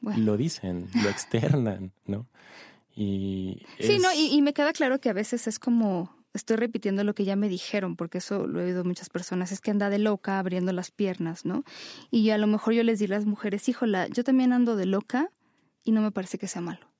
[0.00, 2.26] Lo dicen, lo externan, ¿no?
[2.94, 7.14] Y Sí, no, y me queda claro que a veces es como estoy repitiendo lo
[7.14, 9.98] que ya me dijeron, porque eso lo he oído muchas personas, es que anda de
[9.98, 11.64] loca abriendo las piernas, ¿no?
[12.10, 14.86] Y a lo mejor yo les digo a las mujeres, híjola, yo también ando de
[14.86, 15.30] loca
[15.84, 16.90] y no me parece que sea malo.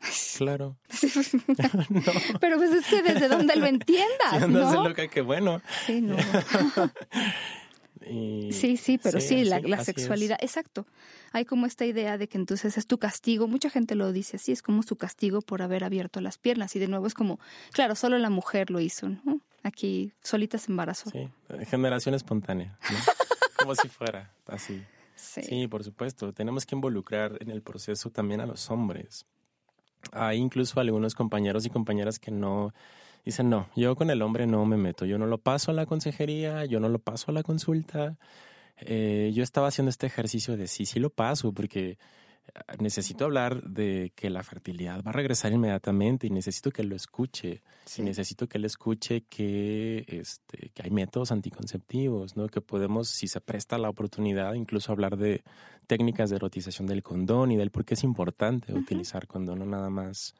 [0.38, 0.76] Claro.
[2.40, 4.30] Pero pues es que desde donde lo entiendas.
[4.30, 5.60] Si andas de loca, qué bueno.
[5.84, 6.16] Sí, no.
[8.08, 10.86] Sí, sí, pero sí, la, sexualidad, exacto.
[11.32, 14.52] Hay como esta idea de que entonces es tu castigo, mucha gente lo dice así,
[14.52, 17.38] es como su castigo por haber abierto las piernas y de nuevo es como,
[17.72, 19.40] claro, solo la mujer lo hizo, ¿no?
[19.62, 21.10] Aquí solita se embarazó.
[21.10, 21.28] Sí,
[21.66, 22.78] generación espontánea,
[23.58, 24.82] como si fuera así.
[25.14, 25.42] Sí.
[25.42, 29.26] sí, por supuesto, tenemos que involucrar en el proceso también a los hombres.
[30.12, 32.72] Hay incluso algunos compañeros y compañeras que no
[33.24, 35.86] Dicen, no, yo con el hombre no me meto, yo no lo paso a la
[35.86, 38.16] consejería, yo no lo paso a la consulta.
[38.80, 41.98] Eh, yo estaba haciendo este ejercicio de sí, sí lo paso, porque
[42.54, 46.96] ah, necesito hablar de que la fertilidad va a regresar inmediatamente y necesito que lo
[46.96, 47.62] escuche.
[47.96, 52.48] Y necesito que él escuche que, este, que hay métodos anticonceptivos, ¿no?
[52.48, 55.42] Que podemos, si se presta la oportunidad, incluso hablar de
[55.86, 59.90] técnicas de erotización del condón y del por qué es importante utilizar condón, no nada
[59.90, 60.34] más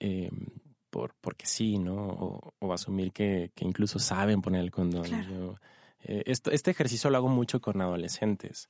[0.00, 0.30] eh,
[1.20, 2.52] porque sí, ¿no?
[2.60, 5.06] O, asumir que, incluso saben poner el condón.
[6.02, 8.68] Eh, esto, este ejercicio lo hago mucho con adolescentes.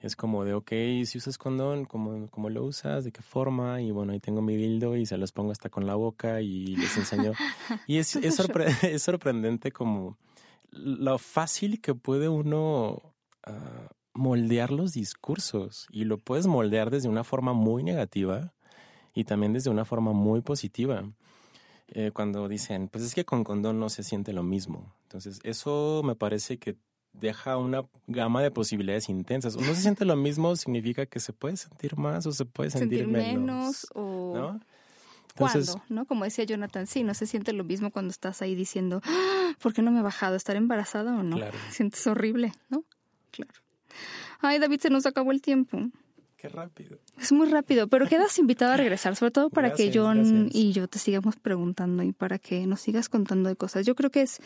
[0.00, 0.70] Es como de, ok,
[1.04, 3.04] si usas condón, ¿cómo, ¿cómo, lo usas?
[3.04, 3.80] ¿De qué forma?
[3.80, 6.76] Y bueno, ahí tengo mi dildo y se los pongo hasta con la boca y
[6.76, 7.32] les enseño.
[7.86, 8.38] y es, es,
[8.82, 10.18] es sorprendente como
[10.70, 13.14] lo fácil que puede uno
[13.44, 15.86] ah, moldear los discursos.
[15.90, 18.52] Y lo puedes moldear desde una forma muy negativa
[19.14, 21.04] y también desde una forma muy positiva.
[21.96, 24.92] Eh, cuando dicen, pues es que con condón no se siente lo mismo.
[25.04, 26.76] Entonces, eso me parece que
[27.12, 29.56] deja una gama de posibilidades intensas.
[29.56, 33.06] No se siente lo mismo significa que se puede sentir más o se puede sentir,
[33.06, 34.60] menos, o ¿no?
[35.36, 35.82] ¿Cuándo?
[35.88, 36.04] ¿no?
[36.04, 39.72] Como decía Jonathan, sí, no se siente lo mismo cuando estás ahí diciendo, ah, ¿por
[39.72, 40.34] qué no me he bajado?
[40.34, 41.36] ¿Estar embarazada o no?
[41.36, 41.56] Claro.
[41.70, 42.84] Sientes horrible, ¿no?
[43.30, 43.52] Claro.
[44.40, 45.78] Ay, David, se nos acabó el tiempo
[46.48, 46.98] rápido.
[47.20, 50.88] Es muy rápido, pero quedas invitado a regresar, sobre todo para que John y yo
[50.88, 53.86] te sigamos preguntando y para que nos sigas contando de cosas.
[53.86, 54.40] Yo creo que es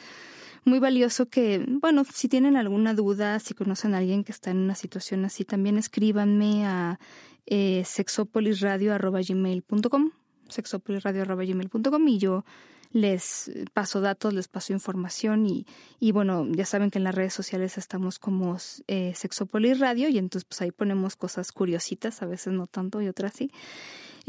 [0.65, 4.59] muy valioso que, bueno, si tienen alguna duda, si conocen a alguien que está en
[4.59, 6.99] una situación así, también escríbanme a
[7.47, 10.11] eh, sexopolisradio.gmail.com
[10.49, 12.45] sexopolisradio.gmail.com y yo
[12.93, 15.67] les paso datos, les paso información y,
[16.01, 20.19] y bueno, ya saben que en las redes sociales estamos como eh, Sexopolis Radio y
[20.19, 23.51] entonces pues ahí ponemos cosas curiositas, a veces no tanto y otras sí.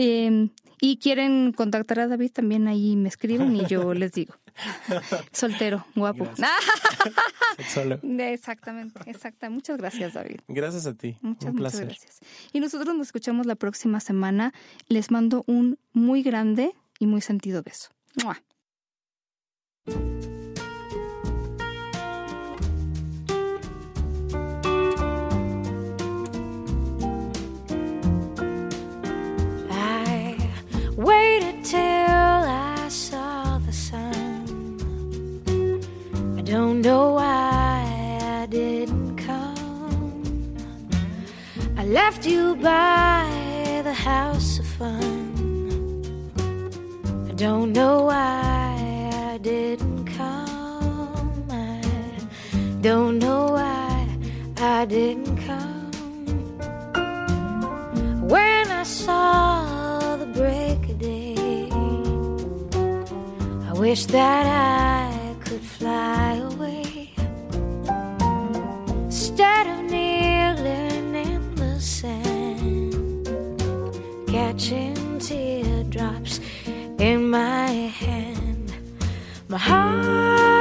[0.01, 0.49] Em,
[0.79, 4.33] y quieren contactar a David, también ahí me escriben y yo les digo.
[5.33, 6.29] Soltero, guapo.
[8.07, 9.49] Exactamente, exacta.
[9.49, 10.39] Muchas gracias, David.
[10.47, 11.17] Gracias a ti.
[11.21, 12.19] Muchas, muchas gracias.
[12.53, 14.53] Y nosotros nos escuchamos la próxima semana.
[14.87, 17.89] Les mando un muy grande y muy sentido beso.
[41.89, 45.05] Left you by the house of fun.
[47.29, 48.58] I don't know why
[52.81, 54.07] don't know why
[54.57, 55.91] I didn't come.
[58.21, 61.35] When I saw the break of day,
[63.67, 67.11] I wish that I could fly away.
[69.05, 73.27] Instead of kneeling in the sand,
[74.27, 76.39] catching teardrops
[76.97, 78.73] in my hand.
[79.49, 80.58] My heart